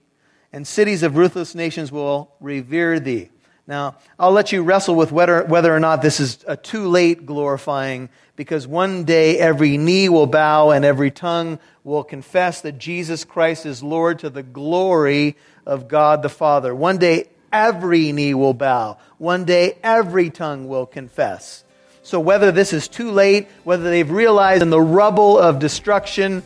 and 0.52 0.66
cities 0.66 1.04
of 1.04 1.16
ruthless 1.16 1.54
nations 1.54 1.92
will 1.92 2.32
revere 2.40 2.98
thee. 2.98 3.30
Now, 3.68 3.98
I'll 4.18 4.32
let 4.32 4.50
you 4.50 4.64
wrestle 4.64 4.96
with 4.96 5.12
whether, 5.12 5.44
whether 5.44 5.72
or 5.72 5.78
not 5.78 6.02
this 6.02 6.18
is 6.18 6.44
a 6.48 6.56
too 6.56 6.88
late 6.88 7.24
glorifying, 7.24 8.08
because 8.34 8.66
one 8.66 9.04
day 9.04 9.38
every 9.38 9.76
knee 9.76 10.08
will 10.08 10.26
bow 10.26 10.70
and 10.70 10.84
every 10.84 11.12
tongue 11.12 11.60
will 11.84 12.02
confess 12.02 12.62
that 12.62 12.78
Jesus 12.78 13.24
Christ 13.24 13.66
is 13.66 13.80
Lord 13.80 14.18
to 14.20 14.30
the 14.30 14.42
glory 14.42 15.36
of 15.64 15.86
God 15.86 16.22
the 16.22 16.28
Father. 16.28 16.74
One 16.74 16.98
day 16.98 17.28
every 17.52 18.12
knee 18.12 18.34
will 18.34 18.54
bow. 18.54 18.98
One 19.18 19.44
day, 19.44 19.76
every 19.82 20.30
tongue 20.30 20.68
will 20.68 20.86
confess. 20.86 21.64
So, 22.02 22.18
whether 22.18 22.50
this 22.50 22.72
is 22.72 22.88
too 22.88 23.10
late, 23.10 23.48
whether 23.64 23.84
they've 23.84 24.10
realized 24.10 24.62
in 24.62 24.70
the 24.70 24.80
rubble 24.80 25.38
of 25.38 25.58
destruction, 25.58 26.42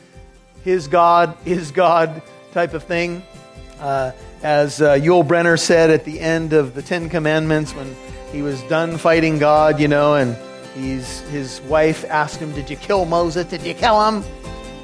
his 0.64 0.88
God 0.88 1.36
is 1.46 1.70
God 1.70 2.22
type 2.52 2.74
of 2.74 2.82
thing, 2.84 3.22
uh, 3.80 4.12
as 4.42 4.82
uh, 4.82 4.94
Yul 4.94 5.26
Brynner 5.26 5.58
said 5.58 5.90
at 5.90 6.04
the 6.04 6.20
end 6.20 6.52
of 6.52 6.74
the 6.74 6.82
Ten 6.82 7.08
Commandments 7.08 7.74
when 7.74 7.94
he 8.32 8.42
was 8.42 8.62
done 8.64 8.98
fighting 8.98 9.38
God, 9.38 9.78
you 9.78 9.88
know, 9.88 10.14
and 10.14 10.36
he's, 10.74 11.20
his 11.30 11.60
wife 11.62 12.04
asked 12.06 12.38
him, 12.40 12.52
Did 12.52 12.68
you 12.68 12.76
kill 12.76 13.04
Moses? 13.04 13.46
Did 13.46 13.62
you 13.62 13.74
kill 13.74 14.06
him? 14.08 14.24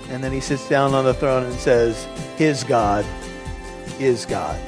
And 0.09 0.23
then 0.23 0.33
he 0.33 0.41
sits 0.41 0.69
down 0.69 0.95
on 0.95 1.05
the 1.05 1.15
throne 1.15 1.45
and 1.45 1.55
says, 1.55 2.05
His 2.37 2.65
God 2.65 3.05
is 3.99 4.25
God. 4.27 4.59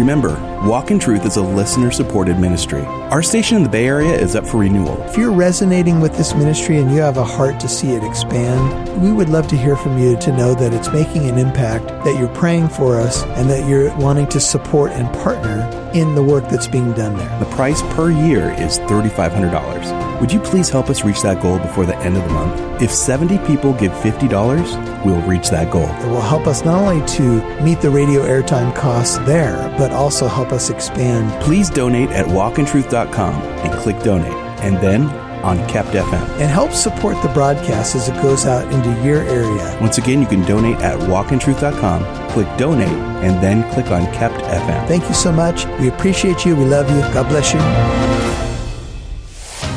Remember, 0.00 0.40
Walk 0.64 0.90
in 0.90 0.98
Truth 0.98 1.26
is 1.26 1.36
a 1.36 1.42
listener 1.42 1.90
supported 1.90 2.38
ministry. 2.38 2.80
Our 3.12 3.22
station 3.22 3.58
in 3.58 3.62
the 3.62 3.68
Bay 3.68 3.86
Area 3.86 4.18
is 4.18 4.34
up 4.34 4.46
for 4.46 4.60
renewal. 4.60 4.98
If 5.02 5.18
you're 5.18 5.30
resonating 5.30 6.00
with 6.00 6.16
this 6.16 6.34
ministry 6.34 6.78
and 6.78 6.90
you 6.90 7.00
have 7.00 7.18
a 7.18 7.24
heart 7.24 7.60
to 7.60 7.68
see 7.68 7.92
it 7.92 8.02
expand, 8.02 9.02
we 9.02 9.12
would 9.12 9.28
love 9.28 9.46
to 9.48 9.58
hear 9.58 9.76
from 9.76 9.98
you 9.98 10.16
to 10.20 10.32
know 10.32 10.54
that 10.54 10.72
it's 10.72 10.90
making 10.90 11.28
an 11.28 11.36
impact, 11.36 11.86
that 12.04 12.18
you're 12.18 12.34
praying 12.34 12.70
for 12.70 12.98
us, 12.98 13.24
and 13.36 13.50
that 13.50 13.68
you're 13.68 13.94
wanting 13.98 14.26
to 14.28 14.40
support 14.40 14.90
and 14.92 15.06
partner 15.22 15.68
in 15.92 16.14
the 16.14 16.22
work 16.22 16.48
that's 16.48 16.66
being 16.66 16.94
done 16.94 17.18
there. 17.18 17.38
The 17.38 17.54
price 17.54 17.82
per 17.94 18.10
year 18.10 18.52
is 18.52 18.78
$3,500. 18.78 20.09
Would 20.20 20.30
you 20.30 20.40
please 20.40 20.68
help 20.68 20.90
us 20.90 21.02
reach 21.02 21.22
that 21.22 21.40
goal 21.40 21.58
before 21.58 21.86
the 21.86 21.96
end 21.96 22.16
of 22.16 22.22
the 22.24 22.30
month? 22.30 22.82
If 22.82 22.92
70 22.92 23.38
people 23.46 23.72
give 23.72 23.92
$50, 23.92 25.04
we'll 25.04 25.20
reach 25.22 25.48
that 25.48 25.70
goal. 25.70 25.88
It 25.88 26.08
will 26.08 26.20
help 26.20 26.46
us 26.46 26.62
not 26.62 26.78
only 26.78 27.06
to 27.16 27.62
meet 27.62 27.80
the 27.80 27.90
radio 27.90 28.22
airtime 28.22 28.74
costs 28.76 29.16
there, 29.20 29.56
but 29.78 29.92
also 29.92 30.28
help 30.28 30.52
us 30.52 30.68
expand. 30.68 31.42
Please 31.42 31.70
donate 31.70 32.10
at 32.10 32.26
walkintruth.com 32.26 33.34
and 33.34 33.72
click 33.80 33.98
donate, 34.02 34.32
and 34.62 34.76
then 34.78 35.08
on 35.42 35.66
Kept 35.68 35.88
FM. 35.88 36.28
And 36.38 36.50
help 36.50 36.72
support 36.72 37.20
the 37.22 37.30
broadcast 37.30 37.94
as 37.94 38.10
it 38.10 38.14
goes 38.22 38.44
out 38.44 38.70
into 38.72 38.90
your 39.02 39.22
area. 39.22 39.78
Once 39.80 39.96
again, 39.96 40.20
you 40.20 40.26
can 40.26 40.42
donate 40.42 40.76
at 40.80 40.98
walkintruth.com, 41.00 42.30
click 42.30 42.58
donate, 42.58 42.88
and 43.24 43.42
then 43.42 43.70
click 43.72 43.90
on 43.90 44.04
Kept 44.12 44.34
FM. 44.34 44.86
Thank 44.86 45.08
you 45.08 45.14
so 45.14 45.32
much. 45.32 45.64
We 45.80 45.88
appreciate 45.88 46.44
you. 46.44 46.56
We 46.56 46.66
love 46.66 46.90
you. 46.90 47.00
God 47.14 47.28
bless 47.28 47.54
you. 47.54 48.29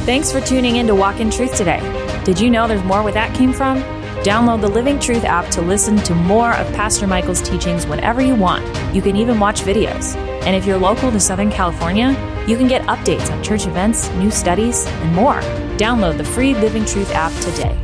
Thanks 0.06 0.34
for 0.34 0.42
tuning 0.42 0.76
in 0.76 0.88
to 0.88 0.96
Walk 0.96 1.22
in 1.22 1.32
Truth 1.32 1.56
today. 1.56 1.80
Did 2.26 2.38
you 2.38 2.50
know 2.50 2.68
there's 2.68 2.84
more 2.84 3.02
where 3.02 3.14
that 3.14 3.34
came 3.34 3.54
from? 3.54 3.82
Download 4.22 4.60
the 4.60 4.68
Living 4.68 5.00
Truth 5.00 5.24
app 5.24 5.50
to 5.52 5.62
listen 5.62 5.96
to 6.00 6.14
more 6.14 6.54
of 6.56 6.68
Pastor 6.74 7.08
Michael's 7.08 7.42
teachings 7.42 7.88
whenever 7.88 8.22
you 8.22 8.36
want. 8.36 8.66
You 8.94 9.02
can 9.02 9.16
even 9.16 9.40
watch 9.40 9.62
videos. 9.62 10.14
And 10.44 10.58
if 10.58 10.66
you're 10.66 10.78
local 10.78 11.10
to 11.10 11.22
Southern 11.22 11.50
California, 11.50 12.10
you 12.46 12.58
can 12.58 12.68
get 12.68 12.82
updates 12.88 13.32
on 13.32 13.42
church 13.42 13.66
events, 13.66 14.10
new 14.16 14.30
studies, 14.30 14.86
and 14.86 15.16
more. 15.16 15.40
Download 15.78 16.18
the 16.18 16.26
free 16.26 16.54
Living 16.54 16.84
Truth 16.84 17.14
app 17.14 17.32
today. 17.42 17.80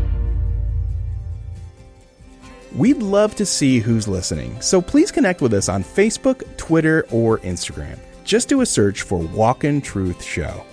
We'd 2.76 2.98
love 2.98 3.34
to 3.36 3.46
see 3.46 3.80
who's 3.80 4.10
listening, 4.10 4.60
so 4.60 4.82
please 4.82 5.10
connect 5.10 5.40
with 5.40 5.54
us 5.54 5.70
on 5.70 5.86
Facebook, 5.86 6.44
Twitter, 6.58 7.08
or 7.12 7.40
Instagram. 7.40 7.98
Just 8.26 8.50
do 8.50 8.60
a 8.60 8.66
search 8.66 9.04
for 9.04 9.20
Walk 9.20 9.64
in 9.64 9.80
Truth 9.80 10.22
Show. 10.22 10.66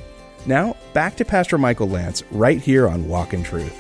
Now, 0.47 0.77
back 0.93 1.17
to 1.17 1.25
Pastor 1.25 1.59
Michael 1.59 1.89
Lentz 1.89 2.23
right 2.31 2.61
here 2.61 2.89
on 2.89 3.09
Walk 3.09 3.35
in 3.35 3.43
Truth. 3.43 3.77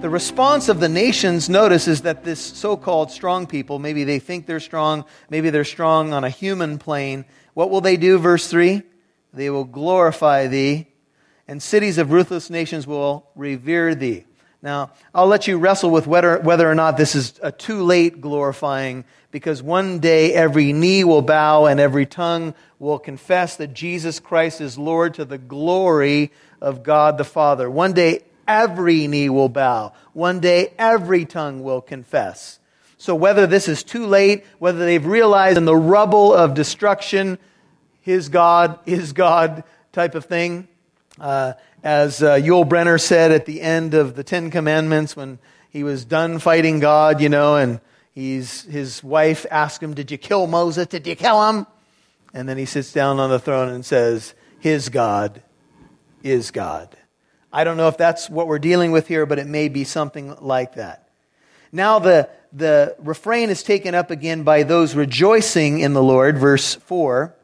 The 0.00 0.08
response 0.08 0.68
of 0.68 0.78
the 0.78 0.88
nations, 0.88 1.48
notice, 1.48 1.88
is 1.88 2.02
that 2.02 2.22
this 2.22 2.38
so 2.38 2.76
called 2.76 3.10
strong 3.10 3.48
people, 3.48 3.80
maybe 3.80 4.04
they 4.04 4.20
think 4.20 4.46
they're 4.46 4.60
strong, 4.60 5.04
maybe 5.28 5.50
they're 5.50 5.64
strong 5.64 6.12
on 6.12 6.22
a 6.22 6.30
human 6.30 6.78
plane. 6.78 7.24
What 7.54 7.70
will 7.70 7.80
they 7.80 7.96
do? 7.96 8.16
Verse 8.18 8.46
3 8.46 8.82
They 9.32 9.50
will 9.50 9.64
glorify 9.64 10.46
thee, 10.46 10.86
and 11.48 11.60
cities 11.60 11.98
of 11.98 12.12
ruthless 12.12 12.48
nations 12.48 12.86
will 12.86 13.28
revere 13.34 13.96
thee. 13.96 14.24
Now, 14.60 14.90
I'll 15.14 15.28
let 15.28 15.46
you 15.46 15.56
wrestle 15.56 15.90
with 15.90 16.06
whether, 16.06 16.40
whether 16.40 16.68
or 16.68 16.74
not 16.74 16.96
this 16.96 17.14
is 17.14 17.38
a 17.42 17.52
too 17.52 17.82
late 17.82 18.20
glorifying, 18.20 19.04
because 19.30 19.62
one 19.62 20.00
day 20.00 20.32
every 20.32 20.72
knee 20.72 21.04
will 21.04 21.22
bow 21.22 21.66
and 21.66 21.78
every 21.78 22.06
tongue 22.06 22.54
will 22.78 22.98
confess 22.98 23.56
that 23.56 23.72
Jesus 23.72 24.18
Christ 24.18 24.60
is 24.60 24.76
Lord 24.76 25.14
to 25.14 25.24
the 25.24 25.38
glory 25.38 26.32
of 26.60 26.82
God 26.82 27.18
the 27.18 27.24
Father. 27.24 27.70
One 27.70 27.92
day 27.92 28.24
every 28.48 29.06
knee 29.06 29.28
will 29.28 29.48
bow. 29.48 29.92
One 30.12 30.40
day 30.40 30.72
every 30.78 31.24
tongue 31.24 31.62
will 31.62 31.80
confess. 31.80 32.58
So 32.96 33.14
whether 33.14 33.46
this 33.46 33.68
is 33.68 33.84
too 33.84 34.06
late, 34.06 34.44
whether 34.58 34.80
they've 34.80 35.06
realized 35.06 35.56
in 35.56 35.66
the 35.66 35.76
rubble 35.76 36.34
of 36.34 36.54
destruction, 36.54 37.38
his 38.00 38.28
God 38.28 38.80
is 38.86 39.12
God 39.12 39.62
type 39.92 40.16
of 40.16 40.24
thing, 40.24 40.66
uh, 41.20 41.52
as 41.82 42.22
uh, 42.22 42.34
Yul 42.34 42.68
Brynner 42.68 43.00
said 43.00 43.32
at 43.32 43.46
the 43.46 43.60
end 43.60 43.94
of 43.94 44.16
the 44.16 44.24
Ten 44.24 44.50
Commandments 44.50 45.14
when 45.14 45.38
he 45.70 45.84
was 45.84 46.04
done 46.04 46.38
fighting 46.38 46.80
God, 46.80 47.20
you 47.20 47.28
know, 47.28 47.56
and 47.56 47.80
he's, 48.14 48.62
his 48.62 49.02
wife 49.04 49.46
asked 49.50 49.82
him, 49.82 49.94
Did 49.94 50.10
you 50.10 50.18
kill 50.18 50.46
Moses? 50.46 50.86
Did 50.86 51.06
you 51.06 51.14
kill 51.14 51.48
him? 51.48 51.66
And 52.34 52.48
then 52.48 52.58
he 52.58 52.64
sits 52.64 52.92
down 52.92 53.20
on 53.20 53.30
the 53.30 53.38
throne 53.38 53.68
and 53.68 53.84
says, 53.84 54.34
His 54.58 54.88
God 54.88 55.42
is 56.22 56.50
God. 56.50 56.96
I 57.52 57.64
don't 57.64 57.76
know 57.76 57.88
if 57.88 57.96
that's 57.96 58.28
what 58.28 58.46
we're 58.46 58.58
dealing 58.58 58.92
with 58.92 59.08
here, 59.08 59.24
but 59.24 59.38
it 59.38 59.46
may 59.46 59.68
be 59.68 59.84
something 59.84 60.36
like 60.40 60.74
that. 60.74 61.08
Now, 61.72 61.98
the, 61.98 62.28
the 62.52 62.96
refrain 62.98 63.50
is 63.50 63.62
taken 63.62 63.94
up 63.94 64.10
again 64.10 64.42
by 64.42 64.62
those 64.62 64.94
rejoicing 64.94 65.80
in 65.80 65.92
the 65.92 66.02
Lord, 66.02 66.38
verse 66.38 66.74
4. 66.74 67.34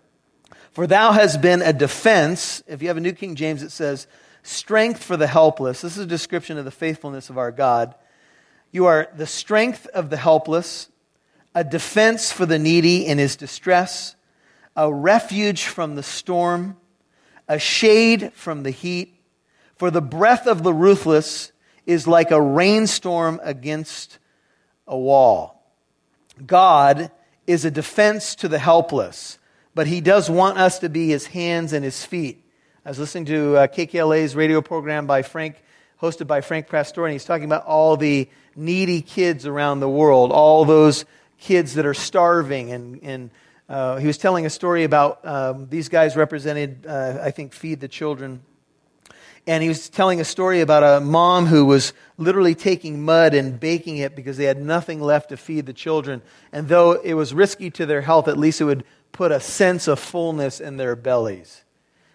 For 0.73 0.87
thou 0.87 1.13
hast 1.13 1.41
been 1.41 1.63
a 1.63 1.73
defense. 1.73 2.63
If 2.67 2.83
you 2.83 2.89
have 2.89 2.97
a 2.97 3.01
New 3.01 3.13
King 3.13 3.37
James, 3.37 3.63
it 3.63 3.71
says, 3.71 4.07
strength 4.45 5.03
for 5.03 5.17
the 5.17 5.27
helpless. 5.27 5.81
This 5.81 5.97
is 5.97 6.05
a 6.05 6.07
description 6.07 6.59
of 6.59 6.65
the 6.65 6.71
faithfulness 6.71 7.31
of 7.31 7.39
our 7.39 7.51
God. 7.51 7.95
You 8.71 8.87
are 8.87 9.09
the 9.17 9.27
strength 9.27 9.87
of 9.89 10.11
the 10.11 10.17
helpless, 10.17 10.89
a 11.55 11.65
defense 11.65 12.31
for 12.31 12.47
the 12.47 12.59
needy 12.59 13.07
in 13.07 13.19
his 13.19 13.37
distress, 13.37 14.15
a 14.77 14.93
refuge 14.93 15.65
from 15.65 15.95
the 15.95 16.03
storm, 16.03 16.77
a 17.49 17.59
shade 17.59 18.33
from 18.35 18.63
the 18.63 18.71
heat. 18.71 19.15
For 19.77 19.91
the 19.91 20.03
breath 20.03 20.47
of 20.47 20.63
the 20.63 20.75
ruthless 20.75 21.53
is 21.87 22.07
like 22.07 22.31
a 22.31 22.41
rainstorm 22.41 23.41
against 23.43 24.19
a 24.87 24.97
wall. 24.97 25.63
God 26.45 27.11
is 27.47 27.65
a 27.65 27.71
defense 27.71 28.35
to 28.37 28.49
the 28.49 28.59
helpless, 28.59 29.39
but 29.75 29.87
he 29.87 30.01
does 30.01 30.29
want 30.29 30.59
us 30.59 30.81
to 30.81 30.89
be 30.89 31.09
his 31.09 31.29
hands 31.29 31.73
and 31.73 31.85
his 31.85 32.05
feet. 32.05 32.44
I 32.87 32.91
was 32.91 32.99
listening 32.99 33.25
to 33.27 33.57
uh, 33.57 33.67
KKLA's 33.67 34.37
radio 34.37 34.61
program 34.61 35.07
by 35.07 35.23
Frank, 35.23 35.57
hosted 36.03 36.27
by 36.27 36.43
Frank 36.43 36.69
Pastore, 36.69 37.07
and 37.07 37.15
he's 37.15 37.25
talking 37.25 37.47
about 37.47 37.65
all 37.65 37.97
the 37.97 38.29
needy 38.55 39.01
kids 39.01 39.47
around 39.47 39.81
the 39.81 39.89
world, 39.89 40.31
all 40.31 40.67
those 40.67 41.07
kids 41.39 41.77
that 41.77 41.87
are 41.87 41.95
starving. 41.95 42.73
And, 42.73 43.01
and 43.03 43.31
uh, 43.71 43.97
he 43.97 44.07
was 44.07 44.19
telling 44.19 44.45
a 44.45 44.51
story 44.51 44.85
about 44.85 45.25
um, 45.25 45.67
these 45.71 45.89
guys 45.89 46.15
represented, 46.15 46.85
uh, 46.87 47.21
I 47.23 47.31
think, 47.31 47.55
Feed 47.55 47.81
the 47.81 47.89
Children. 47.89 48.43
And 49.47 49.63
he 49.63 49.69
was 49.71 49.89
telling 49.89 50.21
a 50.21 50.25
story 50.25 50.61
about 50.61 50.83
a 50.83 51.03
mom 51.03 51.47
who 51.47 51.65
was 51.65 51.95
literally 52.19 52.55
taking 52.55 53.03
mud 53.03 53.33
and 53.33 53.59
baking 53.59 53.97
it 53.97 54.15
because 54.15 54.37
they 54.37 54.45
had 54.45 54.61
nothing 54.61 55.01
left 55.01 55.31
to 55.31 55.39
feed 55.39 55.65
the 55.65 55.73
children. 55.73 56.21
And 56.53 56.69
though 56.69 56.93
it 56.93 57.15
was 57.15 57.33
risky 57.33 57.71
to 57.71 57.87
their 57.87 58.03
health, 58.03 58.29
at 58.29 58.37
least 58.37 58.61
it 58.61 58.65
would 58.65 58.85
put 59.11 59.33
a 59.33 59.41
sense 59.41 59.89
of 59.89 59.99
fullness 59.99 60.61
in 60.61 60.77
their 60.77 60.95
bellies. 60.95 61.64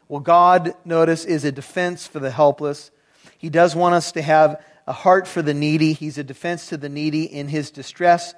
Well, 0.09 0.19
God, 0.19 0.73
notice, 0.83 1.23
is 1.23 1.45
a 1.45 1.51
defense 1.51 2.07
for 2.07 2.19
the 2.19 2.31
helpless. 2.31 2.89
He 3.37 3.49
does 3.49 3.75
want 3.75 3.93
us 3.93 4.11
to 4.13 4.21
have 4.23 4.61
a 4.87 4.91
heart 4.91 5.27
for 5.27 5.43
the 5.43 5.53
needy. 5.53 5.93
He's 5.93 6.17
a 6.17 6.23
defense 6.23 6.67
to 6.69 6.77
the 6.77 6.89
needy 6.89 7.23
in 7.23 7.47
his 7.47 7.69
distress. 7.69 8.33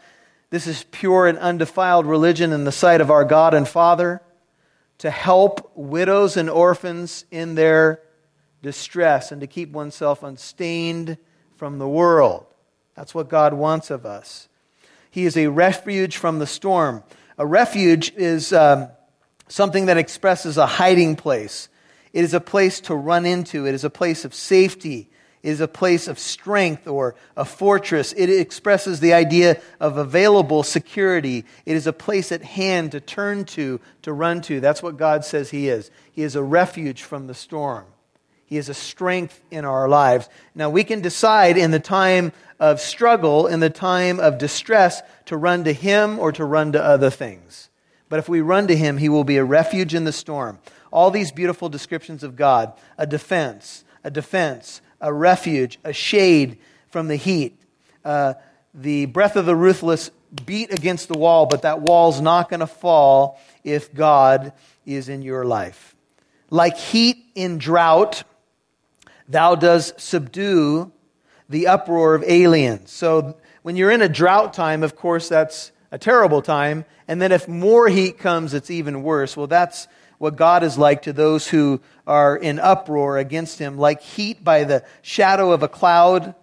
This 0.50 0.68
is 0.68 0.86
pure 0.92 1.28
and 1.28 1.38
undefiled 1.40 2.06
religion 2.06 2.52
in 2.52 2.66
the 2.66 2.74
sight 2.74 3.00
of 3.00 3.10
our 3.10 3.24
God 3.24 3.54
and 3.54 3.66
Father 3.66 4.22
to 4.98 5.10
help 5.10 5.72
widows 5.74 6.36
and 6.36 6.50
orphans 6.50 7.26
in 7.32 7.56
their 7.56 8.02
distress 8.62 9.32
and 9.32 9.40
to 9.40 9.48
keep 9.48 9.72
oneself 9.72 10.24
unstained 10.24 11.18
from 11.56 11.80
the 11.80 11.88
world. 11.88 12.46
That's 12.96 13.16
what 13.16 13.30
God 13.30 13.54
wants 13.54 13.90
of 13.90 14.06
us. 14.06 14.50
He 15.10 15.26
is 15.26 15.38
a 15.38 15.48
refuge 15.48 16.18
from 16.18 16.40
the 16.40 16.46
storm. 16.46 17.04
A 17.38 17.46
refuge 17.46 18.12
is 18.18 18.52
um, 18.52 18.90
something 19.52 19.88
that 19.88 19.98
expresses 19.98 20.58
a 20.58 20.66
hiding 20.66 21.16
place. 21.16 21.70
It 22.14 22.24
is 22.24 22.34
a 22.34 22.40
place 22.40 22.80
to 22.82 22.96
run 22.96 23.26
into, 23.26 23.66
it 23.66 23.74
is 23.74 23.84
a 23.84 23.90
place 23.90 24.26
of 24.26 24.34
safety 24.34 25.10
it 25.44 25.50
is 25.50 25.62
a 25.62 25.68
place 25.68 26.08
of 26.08 26.20
strength 26.20 26.88
or 26.88 27.16
a 27.36 27.46
fortress. 27.46 28.14
It 28.14 28.30
expresses 28.30 29.00
the 29.00 29.14
idea 29.14 29.60
of 29.80 29.98
available 29.98 30.62
security. 30.62 31.46
It 31.66 31.76
is 31.76 31.88
a 31.88 31.94
place 31.94 32.32
at 32.32 32.44
hand 32.44 32.92
to 32.92 33.00
turn 33.00 33.46
to, 33.46 33.80
to 34.04 34.14
run 34.14 34.42
to. 34.42 34.60
That's 34.60 34.84
what 34.84 34.98
God 34.98 35.26
says 35.26 35.50
He 35.50 35.68
is. 35.68 35.90
He 36.12 36.22
is 36.22 36.36
a 36.36 36.44
refuge 36.44 37.02
from 37.02 37.26
the 37.26 37.34
storm. 37.34 37.86
He 38.46 38.58
is 38.58 38.70
a 38.70 38.76
strength 38.76 39.42
in 39.50 39.66
our 39.66 39.88
lives. 39.90 40.30
Now, 40.54 40.70
we 40.70 40.84
can 40.84 41.02
decide 41.02 41.58
in 41.58 41.72
the 41.72 41.80
time 41.80 42.34
of 42.60 42.80
struggle, 42.80 43.48
in 43.48 43.62
the 43.62 43.70
time 43.70 44.20
of 44.20 44.38
distress, 44.38 45.02
to 45.26 45.38
run 45.38 45.64
to 45.64 45.74
Him 45.74 46.20
or 46.20 46.32
to 46.34 46.46
run 46.46 46.74
to 46.74 46.84
other 46.84 47.10
things. 47.10 47.71
But 48.12 48.20
if 48.20 48.28
we 48.28 48.42
run 48.42 48.68
to 48.68 48.76
Him, 48.76 48.98
He 48.98 49.08
will 49.08 49.24
be 49.24 49.38
a 49.38 49.44
refuge 49.46 49.96
in 49.96 50.04
the 50.04 50.12
storm. 50.12 50.60
All 50.92 51.12
these 51.12 51.32
beautiful 51.32 51.70
descriptions 51.70 52.24
of 52.24 52.36
God 52.36 52.74
a 52.98 53.08
defense, 53.08 53.86
a 54.04 54.12
defense, 54.12 54.82
a 55.00 55.14
refuge, 55.14 55.80
a 55.86 55.94
shade 55.94 56.58
from 56.90 57.08
the 57.08 57.16
heat. 57.16 57.58
Uh, 58.04 58.34
the 58.74 59.06
breath 59.06 59.38
of 59.38 59.46
the 59.46 59.56
ruthless 59.56 60.12
beat 60.46 60.74
against 60.74 61.08
the 61.08 61.18
wall, 61.18 61.46
but 61.46 61.62
that 61.62 61.80
wall's 61.80 62.20
not 62.20 62.50
going 62.50 62.60
to 62.60 62.68
fall 62.68 63.40
if 63.64 63.94
God 63.94 64.52
is 64.86 65.08
in 65.08 65.22
your 65.22 65.46
life. 65.46 65.96
Like 66.50 66.76
heat 66.76 67.16
in 67.34 67.60
drought, 67.60 68.26
thou 69.30 69.56
does 69.56 69.94
subdue 69.96 70.92
the 71.48 71.68
uproar 71.68 72.16
of 72.16 72.26
aliens. 72.26 72.92
So 72.92 73.38
when 73.62 73.78
you're 73.78 73.92
in 73.92 74.02
a 74.02 74.10
drought 74.10 74.54
time, 74.54 74.84
of 74.84 74.98
course, 74.98 75.30
that's 75.30 75.72
a 75.92 75.98
terrible 75.98 76.42
time. 76.42 76.86
And 77.08 77.22
then 77.22 77.32
if 77.32 77.48
more 77.48 77.88
heat 77.88 78.18
comes, 78.18 78.54
it's 78.54 78.72
even 78.72 79.04
worse. 79.04 79.36
Well, 79.36 79.48
that's 79.48 79.88
what 80.18 80.36
God 80.36 80.64
is 80.64 80.78
like 80.78 81.04
to 81.04 81.14
those 81.14 81.48
who 81.48 81.82
are 82.08 82.38
in 82.38 82.60
uproar 82.60 83.18
against 83.18 83.60
him. 83.60 83.78
Like 83.78 84.02
heat 84.02 84.44
by 84.44 84.64
the 84.64 84.86
shadow 85.02 85.52
of 85.52 85.64
a 85.64 85.68
cloud, 85.68 86.36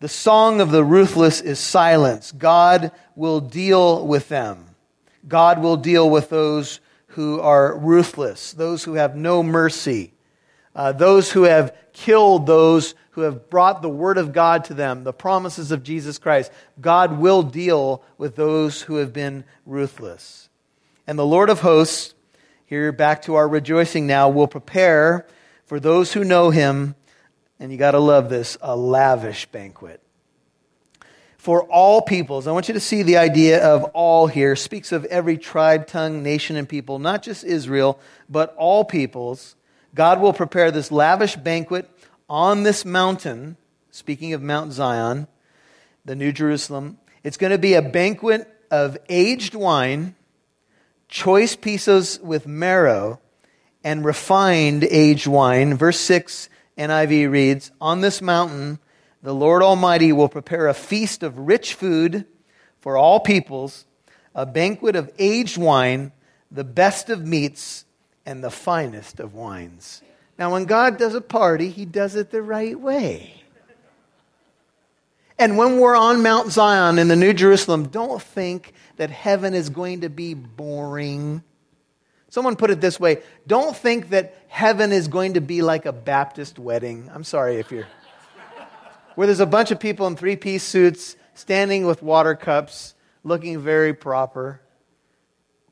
the 0.00 0.08
song 0.08 0.60
of 0.60 0.70
the 0.70 0.84
ruthless 0.84 1.40
is 1.40 1.58
silence. 1.58 2.32
God 2.32 2.92
will 3.14 3.40
deal 3.40 4.06
with 4.06 4.28
them. 4.28 4.64
God 5.28 5.60
will 5.62 5.76
deal 5.76 6.08
with 6.08 6.28
those 6.28 6.80
who 7.08 7.40
are 7.40 7.76
ruthless, 7.76 8.52
those 8.52 8.84
who 8.84 8.94
have 8.94 9.16
no 9.16 9.42
mercy, 9.42 10.12
uh, 10.76 10.92
those 10.92 11.32
who 11.32 11.44
have 11.44 11.74
killed 11.94 12.46
those 12.46 12.94
who 13.12 13.22
have 13.22 13.48
brought 13.48 13.80
the 13.80 13.88
word 13.88 14.18
of 14.18 14.34
God 14.34 14.64
to 14.64 14.74
them, 14.74 15.02
the 15.02 15.12
promises 15.12 15.72
of 15.72 15.82
Jesus 15.82 16.18
Christ. 16.18 16.52
God 16.78 17.18
will 17.18 17.42
deal 17.42 18.04
with 18.18 18.36
those 18.36 18.82
who 18.82 18.96
have 18.96 19.14
been 19.14 19.44
ruthless. 19.64 20.50
And 21.06 21.18
the 21.18 21.24
Lord 21.24 21.48
of 21.48 21.60
hosts 21.60 22.14
here, 22.66 22.92
back 22.92 23.22
to 23.22 23.36
our 23.36 23.48
rejoicing 23.48 24.06
now, 24.06 24.28
will 24.28 24.46
prepare 24.46 25.26
for 25.64 25.80
those 25.80 26.12
who 26.12 26.24
know 26.24 26.50
him, 26.50 26.94
and 27.58 27.72
you 27.72 27.78
got 27.78 27.92
to 27.92 27.98
love 27.98 28.28
this, 28.28 28.58
a 28.60 28.76
lavish 28.76 29.46
banquet. 29.46 30.02
For 31.38 31.62
all 31.62 32.02
peoples, 32.02 32.46
I 32.46 32.52
want 32.52 32.68
you 32.68 32.74
to 32.74 32.80
see 32.80 33.02
the 33.02 33.16
idea 33.16 33.64
of 33.64 33.84
all 33.94 34.26
here. 34.26 34.56
Speaks 34.56 34.92
of 34.92 35.06
every 35.06 35.38
tribe, 35.38 35.86
tongue, 35.86 36.22
nation, 36.22 36.56
and 36.56 36.68
people, 36.68 36.98
not 36.98 37.22
just 37.22 37.44
Israel, 37.44 37.98
but 38.28 38.54
all 38.56 38.84
peoples. 38.84 39.56
God 39.94 40.20
will 40.20 40.32
prepare 40.32 40.70
this 40.70 40.92
lavish 40.92 41.36
banquet 41.36 41.88
on 42.28 42.62
this 42.62 42.84
mountain, 42.84 43.56
speaking 43.90 44.32
of 44.32 44.42
Mount 44.42 44.72
Zion, 44.72 45.26
the 46.04 46.16
New 46.16 46.32
Jerusalem. 46.32 46.98
It's 47.22 47.36
going 47.36 47.52
to 47.52 47.58
be 47.58 47.74
a 47.74 47.82
banquet 47.82 48.48
of 48.70 48.98
aged 49.08 49.54
wine 49.54 50.14
choice 51.08 51.56
pieces 51.56 52.20
with 52.20 52.46
marrow, 52.46 53.20
and 53.84 54.04
refined 54.04 54.84
aged 54.84 55.26
wine. 55.26 55.74
Verse 55.76 56.00
6 56.00 56.48
NIV 56.76 57.30
reads 57.30 57.70
On 57.80 58.00
this 58.00 58.20
mountain, 58.20 58.78
the 59.22 59.34
Lord 59.34 59.62
Almighty 59.62 60.12
will 60.12 60.28
prepare 60.28 60.68
a 60.68 60.74
feast 60.74 61.22
of 61.22 61.38
rich 61.38 61.74
food 61.74 62.26
for 62.80 62.96
all 62.96 63.20
peoples, 63.20 63.86
a 64.34 64.44
banquet 64.46 64.96
of 64.96 65.10
aged 65.18 65.56
wine, 65.56 66.12
the 66.50 66.64
best 66.64 67.08
of 67.10 67.26
meats, 67.26 67.84
and 68.26 68.44
the 68.44 68.50
finest 68.50 69.20
of 69.20 69.34
wines. 69.34 70.02
Now, 70.38 70.52
when 70.52 70.66
God 70.66 70.98
does 70.98 71.14
a 71.14 71.20
party, 71.20 71.70
he 71.70 71.86
does 71.86 72.16
it 72.16 72.30
the 72.30 72.42
right 72.42 72.78
way. 72.78 73.44
And 75.38 75.56
when 75.56 75.78
we're 75.78 75.96
on 75.96 76.22
Mount 76.22 76.50
Zion 76.50 76.98
in 76.98 77.08
the 77.08 77.16
New 77.16 77.32
Jerusalem, 77.32 77.88
don't 77.88 78.20
think 78.20 78.72
that 78.96 79.10
heaven 79.10 79.54
is 79.54 79.68
going 79.68 80.00
to 80.00 80.08
be 80.08 80.34
boring. 80.34 81.42
Someone 82.28 82.56
put 82.56 82.70
it 82.70 82.80
this 82.80 82.98
way 82.98 83.22
don't 83.46 83.76
think 83.76 84.10
that 84.10 84.36
heaven 84.48 84.92
is 84.92 85.08
going 85.08 85.34
to 85.34 85.40
be 85.40 85.62
like 85.62 85.86
a 85.86 85.92
Baptist 85.92 86.58
wedding. 86.58 87.10
I'm 87.14 87.24
sorry 87.24 87.56
if 87.56 87.70
you're. 87.70 87.86
Where 89.14 89.26
there's 89.26 89.40
a 89.40 89.46
bunch 89.46 89.70
of 89.70 89.80
people 89.80 90.06
in 90.06 90.16
three 90.16 90.36
piece 90.36 90.62
suits 90.62 91.16
standing 91.34 91.86
with 91.86 92.02
water 92.02 92.34
cups, 92.34 92.94
looking 93.24 93.60
very 93.60 93.94
proper. 93.94 94.60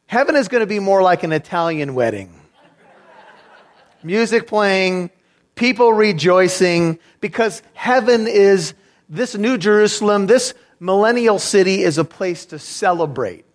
Heaven 0.07 0.37
is 0.37 0.49
going 0.49 0.63
to 0.63 0.67
be 0.67 0.79
more 0.79 1.03
like 1.03 1.23
an 1.23 1.33
Italian 1.33 1.95
wedding. 1.95 2.41
Music 4.05 4.47
playing, 4.47 5.11
people 5.55 5.93
rejoicing, 5.93 6.99
because 7.21 7.63
heaven 7.73 8.27
is 8.27 8.75
this 9.09 9.35
New 9.35 9.57
Jerusalem, 9.59 10.27
this 10.27 10.55
millennial 10.79 11.39
city 11.39 11.83
is 11.83 11.97
a 11.97 12.05
place 12.05 12.45
to 12.47 12.59
celebrate. 12.59 13.47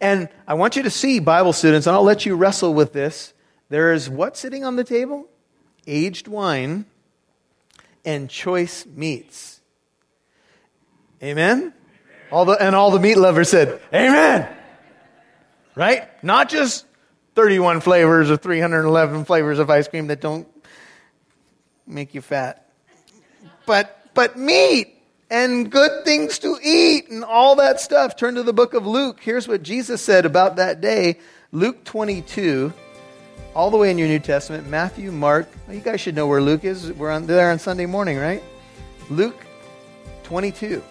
And 0.00 0.28
I 0.46 0.54
want 0.54 0.76
you 0.76 0.82
to 0.82 0.90
see, 0.90 1.20
Bible 1.20 1.52
students, 1.52 1.86
and 1.86 1.94
I'll 1.94 2.02
let 2.02 2.26
you 2.26 2.36
wrestle 2.36 2.74
with 2.74 2.92
this. 2.92 3.32
There 3.68 3.92
is 3.92 4.10
what 4.10 4.36
sitting 4.36 4.64
on 4.64 4.76
the 4.76 4.84
table? 4.84 5.26
Aged 5.86 6.28
wine 6.28 6.84
and 8.04 8.28
choice 8.28 8.84
meats. 8.84 9.60
Amen? 11.22 11.72
All 12.30 12.44
the, 12.44 12.52
and 12.52 12.74
all 12.74 12.90
the 12.90 13.00
meat 13.00 13.16
lovers 13.16 13.48
said, 13.48 13.80
Amen. 13.94 14.48
Right? 15.74 16.08
Not 16.24 16.48
just 16.48 16.84
31 17.38 17.80
flavors 17.80 18.32
or 18.32 18.36
311 18.36 19.24
flavors 19.24 19.60
of 19.60 19.70
ice 19.70 19.86
cream 19.86 20.08
that 20.08 20.20
don't 20.20 20.48
make 21.86 22.12
you 22.12 22.20
fat. 22.20 22.68
But, 23.64 24.10
but 24.12 24.36
meat 24.36 24.92
and 25.30 25.70
good 25.70 26.04
things 26.04 26.40
to 26.40 26.58
eat 26.60 27.10
and 27.10 27.22
all 27.22 27.54
that 27.54 27.80
stuff. 27.80 28.16
Turn 28.16 28.34
to 28.34 28.42
the 28.42 28.52
book 28.52 28.74
of 28.74 28.88
Luke. 28.88 29.20
Here's 29.22 29.46
what 29.46 29.62
Jesus 29.62 30.02
said 30.02 30.26
about 30.26 30.56
that 30.56 30.80
day 30.80 31.20
Luke 31.52 31.84
22, 31.84 32.72
all 33.54 33.70
the 33.70 33.76
way 33.76 33.92
in 33.92 33.98
your 33.98 34.08
New 34.08 34.18
Testament. 34.18 34.66
Matthew, 34.66 35.12
Mark. 35.12 35.48
Well, 35.68 35.76
you 35.76 35.80
guys 35.80 36.00
should 36.00 36.16
know 36.16 36.26
where 36.26 36.42
Luke 36.42 36.64
is. 36.64 36.92
We're 36.92 37.12
on, 37.12 37.28
there 37.28 37.52
on 37.52 37.60
Sunday 37.60 37.86
morning, 37.86 38.18
right? 38.18 38.42
Luke 39.10 39.46
22. 40.24 40.82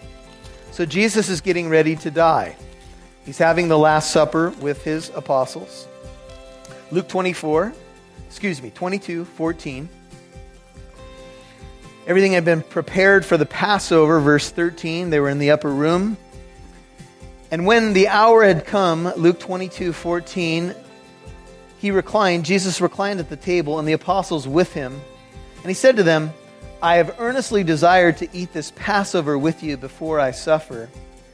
So 0.70 0.86
Jesus 0.86 1.28
is 1.28 1.42
getting 1.42 1.68
ready 1.68 1.94
to 1.96 2.10
die. 2.10 2.56
He's 3.26 3.36
having 3.36 3.68
the 3.68 3.76
Last 3.76 4.12
Supper 4.12 4.48
with 4.62 4.82
his 4.82 5.10
apostles. 5.14 5.87
Luke 6.90 7.08
24, 7.08 7.74
excuse 8.26 8.62
me, 8.62 8.70
22, 8.70 9.26
14. 9.26 9.88
Everything 12.06 12.32
had 12.32 12.46
been 12.46 12.62
prepared 12.62 13.26
for 13.26 13.36
the 13.36 13.44
Passover, 13.44 14.18
verse 14.20 14.50
13. 14.50 15.10
They 15.10 15.20
were 15.20 15.28
in 15.28 15.38
the 15.38 15.50
upper 15.50 15.68
room. 15.68 16.16
And 17.50 17.66
when 17.66 17.92
the 17.92 18.08
hour 18.08 18.42
had 18.42 18.64
come, 18.64 19.12
Luke 19.16 19.38
22, 19.38 19.92
14, 19.92 20.74
he 21.78 21.90
reclined, 21.90 22.46
Jesus 22.46 22.80
reclined 22.80 23.20
at 23.20 23.28
the 23.28 23.36
table, 23.36 23.78
and 23.78 23.86
the 23.86 23.92
apostles 23.92 24.48
with 24.48 24.72
him. 24.72 24.98
And 25.56 25.66
he 25.66 25.74
said 25.74 25.96
to 25.96 26.02
them, 26.02 26.32
I 26.80 26.96
have 26.96 27.16
earnestly 27.18 27.64
desired 27.64 28.16
to 28.18 28.28
eat 28.32 28.54
this 28.54 28.72
Passover 28.76 29.36
with 29.36 29.62
you 29.62 29.76
before 29.76 30.20
I 30.20 30.30
suffer. 30.30 30.88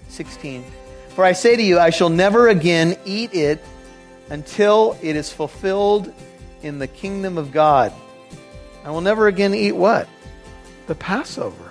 16. 0.08 0.64
For 1.10 1.24
I 1.24 1.32
say 1.32 1.54
to 1.54 1.62
you, 1.62 1.78
I 1.78 1.90
shall 1.90 2.10
never 2.10 2.48
again 2.48 2.96
eat 3.04 3.32
it 3.32 3.62
until 4.30 4.96
it 5.02 5.16
is 5.16 5.32
fulfilled 5.32 6.12
in 6.62 6.78
the 6.78 6.86
kingdom 6.86 7.38
of 7.38 7.52
God. 7.52 7.92
I 8.84 8.90
will 8.90 9.00
never 9.00 9.26
again 9.26 9.54
eat 9.54 9.72
what? 9.72 10.08
the 10.86 10.94
Passover. 10.94 11.70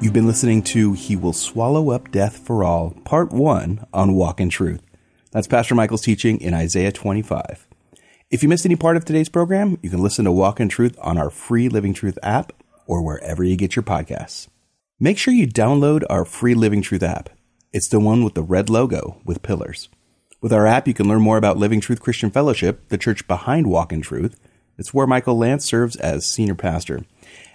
You've 0.00 0.12
been 0.12 0.26
listening 0.26 0.62
to 0.64 0.92
He 0.92 1.16
Will 1.16 1.32
Swallow 1.32 1.90
Up 1.90 2.10
Death 2.10 2.36
for 2.36 2.62
All, 2.62 2.90
Part 3.04 3.32
1 3.32 3.86
on 3.92 4.14
Walk 4.14 4.40
in 4.40 4.50
Truth. 4.50 4.82
That's 5.30 5.46
Pastor 5.46 5.74
Michael's 5.74 6.02
teaching 6.02 6.40
in 6.40 6.52
Isaiah 6.52 6.92
25. 6.92 7.66
If 8.30 8.42
you 8.42 8.48
missed 8.48 8.66
any 8.66 8.76
part 8.76 8.96
of 8.96 9.04
today's 9.04 9.28
program, 9.28 9.78
you 9.82 9.90
can 9.90 10.02
listen 10.02 10.24
to 10.26 10.32
Walk 10.32 10.60
in 10.60 10.68
Truth 10.68 10.98
on 11.00 11.16
our 11.16 11.30
free 11.30 11.68
Living 11.68 11.94
Truth 11.94 12.18
app 12.22 12.52
or 12.86 13.02
wherever 13.02 13.42
you 13.42 13.56
get 13.56 13.76
your 13.76 13.82
podcasts. 13.82 14.48
Make 15.04 15.18
sure 15.18 15.34
you 15.34 15.46
download 15.46 16.02
our 16.08 16.24
free 16.24 16.54
Living 16.54 16.80
Truth 16.80 17.02
app. 17.02 17.28
It's 17.74 17.88
the 17.88 18.00
one 18.00 18.24
with 18.24 18.32
the 18.32 18.42
red 18.42 18.70
logo 18.70 19.20
with 19.22 19.42
pillars. 19.42 19.90
With 20.40 20.50
our 20.50 20.66
app, 20.66 20.88
you 20.88 20.94
can 20.94 21.06
learn 21.06 21.20
more 21.20 21.36
about 21.36 21.58
Living 21.58 21.82
Truth 21.82 22.00
Christian 22.00 22.30
Fellowship, 22.30 22.88
the 22.88 22.96
church 22.96 23.28
behind 23.28 23.66
Walk 23.66 23.92
in 23.92 24.00
Truth. 24.00 24.40
It's 24.78 24.94
where 24.94 25.06
Michael 25.06 25.36
Lentz 25.36 25.66
serves 25.66 25.96
as 25.96 26.24
senior 26.24 26.54
pastor. 26.54 27.04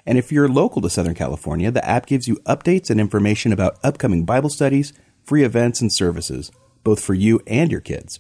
And 0.06 0.20
if 0.20 0.32
you're 0.32 0.48
local 0.48 0.80
to 0.84 0.92
Southern 0.92 1.16
California, 1.16 1.72
the 1.72 1.84
app 1.84 2.06
gives 2.06 2.28
you 2.28 2.36
updates 2.46 2.92
and 2.92 3.00
information 3.00 3.52
about 3.52 3.80
upcoming 3.84 4.26
Bible 4.26 4.52
studies, 4.52 4.94
free 5.26 5.44
events, 5.44 5.82
and 5.82 5.92
services, 5.92 6.52
both 6.84 7.04
for 7.04 7.16
you 7.16 7.42
and 7.48 7.72
your 7.72 7.82
kids. 7.82 8.20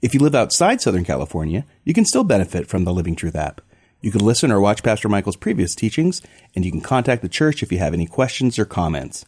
If 0.00 0.14
you 0.14 0.20
live 0.20 0.36
outside 0.36 0.80
Southern 0.80 1.04
California, 1.04 1.66
you 1.82 1.92
can 1.92 2.04
still 2.04 2.22
benefit 2.22 2.68
from 2.68 2.84
the 2.84 2.94
Living 2.94 3.16
Truth 3.16 3.34
app. 3.34 3.62
You 4.00 4.10
can 4.10 4.24
listen 4.24 4.50
or 4.50 4.60
watch 4.60 4.82
Pastor 4.82 5.08
Michael's 5.08 5.36
previous 5.36 5.74
teachings, 5.74 6.22
and 6.54 6.64
you 6.64 6.70
can 6.70 6.80
contact 6.80 7.22
the 7.22 7.28
church 7.28 7.62
if 7.62 7.70
you 7.70 7.78
have 7.78 7.92
any 7.92 8.06
questions 8.06 8.58
or 8.58 8.64
comments. 8.64 9.26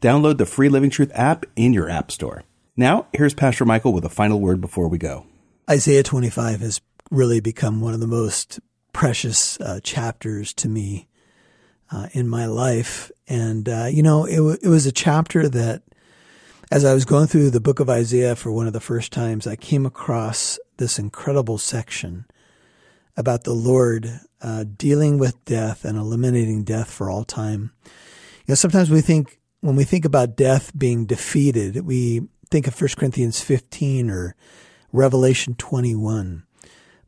Download 0.00 0.38
the 0.38 0.46
free 0.46 0.68
Living 0.68 0.90
Truth 0.90 1.12
app 1.14 1.44
in 1.56 1.72
your 1.72 1.90
app 1.90 2.10
store. 2.10 2.44
Now, 2.76 3.06
here's 3.12 3.34
Pastor 3.34 3.64
Michael 3.64 3.92
with 3.92 4.04
a 4.04 4.10
final 4.10 4.40
word 4.40 4.60
before 4.60 4.88
we 4.88 4.98
go. 4.98 5.26
Isaiah 5.70 6.02
25 6.02 6.60
has 6.60 6.80
really 7.10 7.40
become 7.40 7.80
one 7.80 7.94
of 7.94 8.00
the 8.00 8.06
most 8.06 8.60
precious 8.92 9.60
uh, 9.60 9.80
chapters 9.82 10.54
to 10.54 10.68
me 10.68 11.08
uh, 11.90 12.08
in 12.12 12.26
my 12.26 12.46
life. 12.46 13.12
And, 13.28 13.68
uh, 13.68 13.88
you 13.90 14.02
know, 14.02 14.24
it, 14.24 14.36
w- 14.36 14.58
it 14.60 14.68
was 14.68 14.86
a 14.86 14.92
chapter 14.92 15.48
that, 15.50 15.82
as 16.70 16.84
I 16.84 16.94
was 16.94 17.04
going 17.04 17.26
through 17.26 17.50
the 17.50 17.60
book 17.60 17.78
of 17.78 17.90
Isaiah 17.90 18.36
for 18.36 18.50
one 18.50 18.66
of 18.66 18.72
the 18.72 18.80
first 18.80 19.12
times, 19.12 19.46
I 19.46 19.56
came 19.56 19.84
across 19.84 20.58
this 20.78 20.98
incredible 20.98 21.58
section 21.58 22.26
about 23.16 23.44
the 23.44 23.52
Lord 23.52 24.20
uh, 24.42 24.64
dealing 24.76 25.18
with 25.18 25.44
death 25.44 25.84
and 25.84 25.96
eliminating 25.96 26.64
death 26.64 26.90
for 26.90 27.10
all 27.10 27.24
time. 27.24 27.72
You 27.84 28.52
know, 28.52 28.54
sometimes 28.54 28.90
we 28.90 29.00
think, 29.00 29.40
when 29.60 29.76
we 29.76 29.84
think 29.84 30.04
about 30.04 30.36
death 30.36 30.76
being 30.76 31.06
defeated, 31.06 31.86
we 31.86 32.28
think 32.50 32.66
of 32.66 32.78
1 32.78 32.90
Corinthians 32.96 33.40
15 33.40 34.10
or 34.10 34.36
Revelation 34.92 35.54
21. 35.54 36.44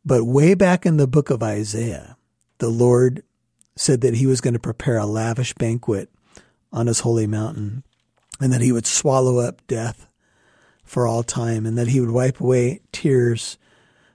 But 0.05 0.25
way 0.25 0.55
back 0.55 0.87
in 0.87 0.97
the 0.97 1.07
book 1.07 1.31
of 1.31 1.43
Isaiah, 1.43 2.17
the 2.59 2.69
Lord 2.69 3.23
said 3.77 4.01
that 4.01 4.15
he 4.15 4.27
was 4.27 4.41
going 4.41 4.55
to 4.55 4.61
prepare 4.61 4.97
a 4.97 5.07
lavish 5.07 5.53
banquet 5.55 6.11
on 6.73 6.87
his 6.87 7.01
holy 7.01 7.27
mountain 7.27 7.85
and 8.41 8.53
that 8.53 8.61
he 8.61 8.73
would 8.73 8.87
swallow 8.87 9.39
up 9.39 9.67
death 9.67 10.07
for 10.85 11.07
all 11.07 11.23
time 11.23 11.67
and 11.67 11.77
that 11.77 11.89
he 11.89 12.01
would 12.01 12.11
wipe 12.11 12.41
away 12.41 12.81
tears 12.93 13.59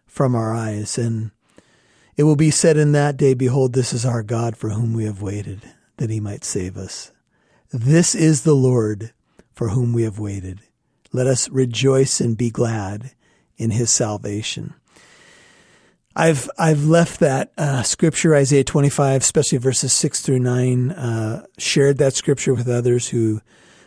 from 0.05 0.35
our 0.35 0.53
eyes. 0.53 0.97
And 0.97 1.31
it 2.21 2.25
will 2.25 2.35
be 2.35 2.51
said 2.51 2.77
in 2.77 2.91
that 2.91 3.17
day, 3.17 3.33
Behold, 3.33 3.73
this 3.73 3.91
is 3.91 4.05
our 4.05 4.21
God 4.21 4.55
for 4.55 4.69
whom 4.69 4.93
we 4.93 5.05
have 5.05 5.23
waited, 5.23 5.63
that 5.97 6.11
he 6.11 6.19
might 6.19 6.43
save 6.43 6.77
us. 6.77 7.11
This 7.71 8.13
is 8.13 8.43
the 8.43 8.53
Lord 8.53 9.11
for 9.55 9.69
whom 9.69 9.91
we 9.91 10.03
have 10.03 10.19
waited. 10.19 10.61
Let 11.11 11.25
us 11.25 11.49
rejoice 11.49 12.21
and 12.21 12.37
be 12.37 12.51
glad 12.51 13.13
in 13.57 13.71
his 13.71 13.89
salvation. 13.89 14.75
I've 16.15 16.47
I've 16.59 16.85
left 16.85 17.21
that 17.21 17.53
uh, 17.57 17.81
scripture 17.81 18.35
Isaiah 18.35 18.65
25, 18.65 19.21
especially 19.21 19.57
verses 19.57 19.91
six 19.91 20.21
through 20.21 20.41
nine, 20.41 20.91
uh, 20.91 21.47
shared 21.57 21.97
that 21.97 22.13
scripture 22.13 22.53
with 22.53 22.69
others 22.69 23.09
who 23.09 23.41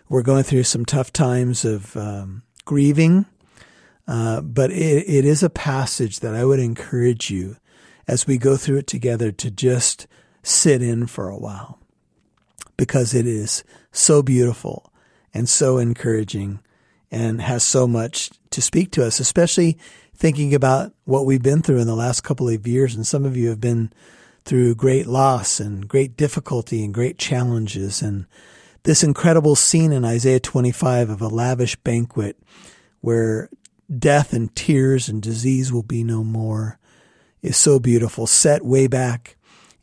were 0.09 0.23
going 0.25 0.43
through 0.43 0.65
some 0.65 0.85
tough 0.85 1.13
times 1.13 1.65
of 1.65 1.97
um, 1.97 2.43
grieving. 2.65 3.27
Uh, 4.09 4.41
but 4.41 4.73
it, 4.73 5.09
it 5.09 5.25
is 5.25 5.45
a 5.45 5.49
passage 5.49 6.19
that 6.19 6.35
I 6.35 6.45
would 6.45 6.59
encourage 6.59 7.31
you 7.31 7.59
as 8.07 8.27
we 8.27 8.39
go 8.39 8.57
through 8.57 8.79
it 8.79 8.87
together 8.87 9.33
to 9.33 9.51
just 9.51 10.07
sit 10.43 10.83
in 10.83 11.07
for 11.07 11.29
a 11.29 11.39
while 11.39 11.79
because 12.77 13.15
it 13.15 13.27
is 13.27 13.65
so 13.93 14.23
beautiful 14.23 14.93
and 15.33 15.49
so 15.49 15.79
encouraging 15.79 16.61
and 17.11 17.41
has 17.41 17.63
so 17.63 17.87
much 17.87 18.31
to 18.51 18.61
speak 18.61 18.91
to 18.93 19.05
us, 19.05 19.21
especially 19.21 19.79
thinking 20.17 20.55
about 20.55 20.93
what 21.05 21.27
we've 21.27 21.43
been 21.43 21.63
through 21.63 21.79
in 21.79 21.87
the 21.87 21.97
last 21.97 22.23
couple 22.23 22.49
of 22.49 22.67
years. 22.67 22.95
And 22.95 23.07
some 23.07 23.25
of 23.25 23.37
you 23.37 23.49
have 23.49 23.61
been 23.61 23.93
through 24.45 24.75
great 24.75 25.07
loss 25.07 25.61
and 25.61 25.89
great 25.89 26.17
difficulty 26.17 26.85
and 26.85 26.93
great 26.93 27.19
challenges. 27.19 28.03
And 28.03 28.27
this 28.83 29.03
incredible 29.03 29.57
scene 29.57 29.93
in 29.93 30.05
Isaiah 30.05 30.41
25 30.41 31.11
of 31.11 31.23
a 31.23 31.29
lavish 31.29 31.77
banquet 31.77 32.39
where 33.01 33.49
death 33.99 34.33
and 34.33 34.55
tears 34.55 35.09
and 35.09 35.23
disease 35.23 35.73
will 35.73 35.83
be 35.83 36.05
no 36.05 36.25
more 36.25 36.79
is 37.45 37.59
so 37.59 37.79
beautiful, 37.79 38.27
set 38.27 38.65
way 38.65 38.87
back 38.87 39.37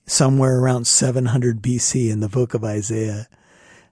somewhere 0.07 0.59
around 0.59 0.87
700 0.87 1.61
BC 1.61 2.09
in 2.09 2.19
the 2.19 2.27
book 2.27 2.55
of 2.55 2.63
Isaiah. 2.63 3.27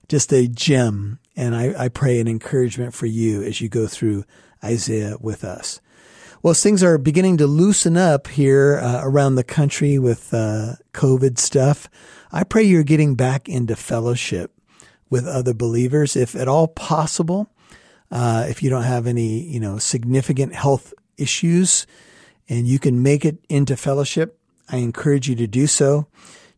Just 0.08 0.32
a 0.32 0.48
gem 0.48 1.20
and 1.36 1.54
I, 1.54 1.84
I 1.84 1.88
pray 1.88 2.18
an 2.18 2.26
encouragement 2.26 2.94
for 2.94 3.06
you 3.06 3.44
as 3.44 3.60
you 3.60 3.68
go 3.68 3.86
through 3.86 4.24
Isaiah 4.62 5.16
with 5.20 5.44
us. 5.44 5.80
Well, 6.42 6.50
as 6.50 6.62
things 6.62 6.82
are 6.82 6.98
beginning 6.98 7.36
to 7.36 7.46
loosen 7.46 7.96
up 7.96 8.26
here 8.26 8.80
uh, 8.82 9.02
around 9.04 9.36
the 9.36 9.44
country 9.44 10.00
with 10.00 10.34
uh, 10.34 10.74
COVID 10.92 11.38
stuff, 11.38 11.88
I 12.32 12.42
pray 12.42 12.64
you're 12.64 12.82
getting 12.82 13.14
back 13.14 13.48
into 13.48 13.76
fellowship 13.76 14.52
with 15.10 15.28
other 15.28 15.54
believers, 15.54 16.16
if 16.16 16.34
at 16.34 16.48
all 16.48 16.66
possible. 16.66 17.48
Uh, 18.10 18.46
if 18.48 18.64
you 18.64 18.70
don't 18.70 18.82
have 18.82 19.06
any, 19.06 19.42
you 19.44 19.60
know, 19.60 19.78
significant 19.78 20.56
health 20.56 20.92
issues, 21.16 21.86
and 22.50 22.68
you 22.68 22.78
can 22.78 23.02
make 23.02 23.24
it 23.24 23.38
into 23.48 23.76
fellowship, 23.76 24.38
I 24.68 24.76
encourage 24.76 25.26
you 25.26 25.34
to 25.36 25.46
do 25.46 25.66
so. 25.66 26.06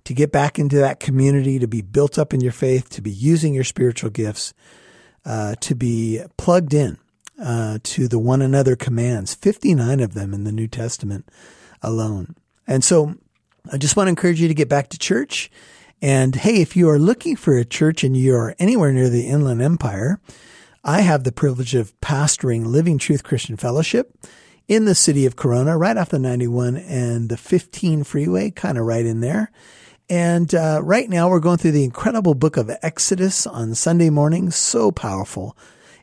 To 0.07 0.15
get 0.15 0.33
back 0.33 0.59
into 0.59 0.79
that 0.79 0.99
community, 0.99 1.61
to 1.61 1.69
be 1.69 1.81
built 1.81 2.19
up 2.19 2.35
in 2.35 2.41
your 2.41 2.51
faith, 2.51 2.91
to 2.91 3.01
be 3.01 3.13
using 3.13 3.55
your 3.55 3.63
spiritual 3.63 4.11
gifts 4.11 4.53
uh, 5.25 5.55
to 5.61 5.75
be 5.75 6.21
plugged 6.37 6.75
in 6.75 6.99
uh, 7.43 7.79
to 7.83 8.09
the 8.09 8.19
one 8.19 8.43
another 8.43 8.77
commands, 8.77 9.35
59 9.35 10.01
of 10.01 10.15
them 10.15 10.35
in 10.35 10.45
the 10.45 10.53
New 10.53 10.69
Testament 10.69 11.29
alone. 11.83 12.37
And 12.67 12.85
so 12.85 13.15
I 13.73 13.79
just 13.79 13.97
want 13.97 14.07
to 14.07 14.11
encourage 14.11 14.41
you 14.41 14.49
to 14.49 14.55
get 14.55 14.69
back 14.69 14.89
to 14.91 14.99
church. 14.99 15.51
And 16.01 16.35
hey, 16.35 16.61
if 16.61 16.77
you 16.77 16.89
are 16.89 16.99
looking 16.99 17.37
for 17.37 17.57
a 17.57 17.65
church 17.65 18.03
and 18.03 18.17
you 18.17 18.35
are 18.35 18.55
anywhere 18.59 18.93
near 18.93 19.09
the 19.09 19.29
Inland 19.29 19.63
Empire, 19.63 20.21
I 20.85 21.03
have 21.03 21.23
the 21.23 21.33
privilege 21.33 21.75
of 21.75 21.99
pastoring 22.01 22.67
Living 22.67 22.99
Truth 22.99 23.23
Christian 23.23 23.57
Fellowship 23.57 24.17
in 24.69 24.85
the 24.85 24.95
city 24.95 25.27
of 25.27 25.37
Corona, 25.37 25.77
right 25.77 25.97
off 25.97 26.11
the 26.11 26.19
91 26.19 26.77
and 26.77 27.29
the 27.29 27.37
15 27.37 28.05
freeway, 28.05 28.51
kind 28.51 28.79
of 28.79 28.85
right 28.85 29.05
in 29.05 29.21
there. 29.21 29.51
And 30.09 30.55
uh, 30.55 30.81
right 30.83 31.09
now, 31.09 31.29
we're 31.31 31.41
going 31.41 31.59
through 31.59 31.73
the 31.73 31.85
incredible 31.85 32.35
book 32.35 32.57
of 32.57 32.71
Exodus 32.83 33.47
on 33.47 33.75
Sunday 33.75 34.11
morning. 34.11 34.51
So 34.51 34.91
powerful. 34.91 35.57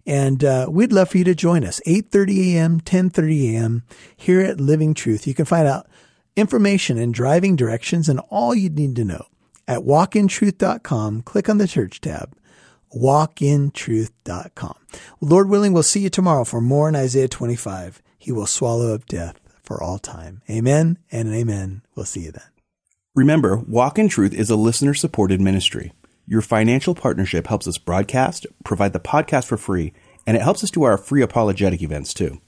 And 0.05 0.43
uh, 0.43 0.67
we'd 0.69 0.91
love 0.91 1.09
for 1.09 1.19
you 1.19 1.23
to 1.25 1.35
join 1.35 1.63
us, 1.63 1.79
8.30 1.85 2.55
a.m., 2.55 2.81
10.30 2.81 3.53
a.m. 3.53 3.83
here 4.15 4.41
at 4.41 4.59
Living 4.59 4.93
Truth. 4.93 5.27
You 5.27 5.35
can 5.35 5.45
find 5.45 5.67
out 5.67 5.87
information 6.35 6.97
and 6.97 7.13
driving 7.13 7.55
directions 7.55 8.09
and 8.09 8.19
all 8.29 8.55
you'd 8.55 8.77
need 8.77 8.95
to 8.95 9.05
know. 9.05 9.27
At 9.67 9.81
walkintruth.com, 9.81 11.21
click 11.21 11.47
on 11.47 11.59
the 11.59 11.67
church 11.67 12.01
tab. 12.01 12.35
Walkintruth.com. 12.95 14.75
Lord 15.21 15.49
willing, 15.49 15.73
we'll 15.73 15.83
see 15.83 15.99
you 15.99 16.09
tomorrow 16.09 16.43
for 16.43 16.59
more 16.59 16.89
in 16.89 16.95
Isaiah 16.95 17.27
25. 17.27 18.01
He 18.19 18.31
will 18.31 18.45
swallow 18.45 18.93
up 18.93 19.05
death 19.07 19.39
for 19.63 19.81
all 19.81 19.97
time. 19.97 20.43
Amen 20.49 20.99
and 21.11 21.33
amen. 21.33 21.81
We'll 21.95 22.05
see 22.05 22.21
you 22.25 22.31
then. 22.31 22.43
Remember, 23.15 23.57
Walk 23.57 23.97
in 23.97 24.07
Truth 24.07 24.33
is 24.33 24.51
a 24.51 24.55
listener 24.55 24.93
supported 24.93 25.41
ministry. 25.41 25.93
Your 26.27 26.41
financial 26.41 26.93
partnership 26.93 27.47
helps 27.47 27.67
us 27.67 27.79
broadcast, 27.79 28.45
provide 28.63 28.93
the 28.93 28.99
podcast 28.99 29.45
for 29.47 29.57
free, 29.57 29.93
and 30.27 30.37
it 30.37 30.43
helps 30.43 30.63
us 30.63 30.69
do 30.69 30.83
our 30.83 30.97
free 30.97 31.23
apologetic 31.23 31.81
events 31.81 32.13
too. 32.13 32.39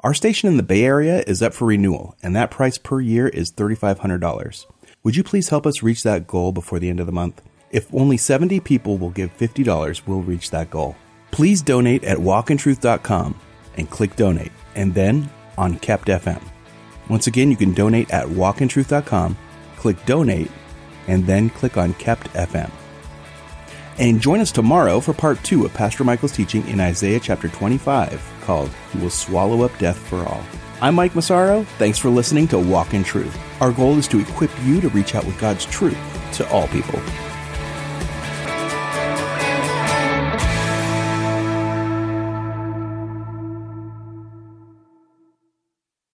Our 0.00 0.14
station 0.14 0.48
in 0.48 0.56
the 0.56 0.62
Bay 0.62 0.84
Area 0.84 1.22
is 1.26 1.42
up 1.42 1.54
for 1.54 1.66
renewal, 1.66 2.16
and 2.22 2.34
that 2.34 2.50
price 2.50 2.78
per 2.78 3.00
year 3.00 3.28
is 3.28 3.52
$3,500. 3.52 4.66
Would 5.04 5.16
you 5.16 5.22
please 5.22 5.50
help 5.50 5.66
us 5.66 5.82
reach 5.82 6.02
that 6.02 6.26
goal 6.26 6.52
before 6.52 6.78
the 6.78 6.88
end 6.88 7.00
of 7.00 7.06
the 7.06 7.12
month? 7.12 7.42
If 7.70 7.92
only 7.94 8.16
70 8.16 8.60
people 8.60 8.98
will 8.98 9.10
give 9.10 9.36
$50, 9.36 10.06
we'll 10.06 10.22
reach 10.22 10.50
that 10.50 10.70
goal. 10.70 10.96
Please 11.30 11.62
donate 11.62 12.04
at 12.04 12.18
walkintruth.com 12.18 13.38
and 13.76 13.90
click 13.90 14.16
donate, 14.16 14.52
and 14.78 14.94
then 14.94 15.28
on 15.58 15.78
Kept 15.80 16.06
FM. 16.06 16.40
Once 17.10 17.26
again, 17.26 17.50
you 17.50 17.56
can 17.56 17.74
donate 17.74 18.10
at 18.10 18.26
walkintruth.com, 18.26 19.36
click 19.76 20.06
donate, 20.06 20.50
and 21.08 21.26
then 21.26 21.50
click 21.50 21.76
on 21.76 21.92
Kept 21.94 22.32
FM. 22.34 22.70
And 23.98 24.20
join 24.20 24.38
us 24.38 24.52
tomorrow 24.52 25.00
for 25.00 25.12
part 25.12 25.42
two 25.42 25.64
of 25.64 25.74
Pastor 25.74 26.04
Michael's 26.04 26.32
teaching 26.32 26.66
in 26.68 26.78
Isaiah 26.78 27.18
chapter 27.18 27.48
25 27.48 28.22
called 28.42 28.70
He 28.92 29.00
Will 29.00 29.10
Swallow 29.10 29.62
Up 29.62 29.76
Death 29.78 29.98
for 29.98 30.24
All. 30.24 30.44
I'm 30.80 30.94
Mike 30.94 31.16
Massaro. 31.16 31.64
Thanks 31.78 31.98
for 31.98 32.08
listening 32.08 32.46
to 32.48 32.58
Walk 32.58 32.94
in 32.94 33.02
Truth. 33.02 33.36
Our 33.60 33.72
goal 33.72 33.98
is 33.98 34.06
to 34.08 34.20
equip 34.20 34.52
you 34.62 34.80
to 34.80 34.88
reach 34.90 35.16
out 35.16 35.26
with 35.26 35.40
God's 35.40 35.66
truth 35.66 35.98
to 36.34 36.48
all 36.50 36.68
people. 36.68 37.00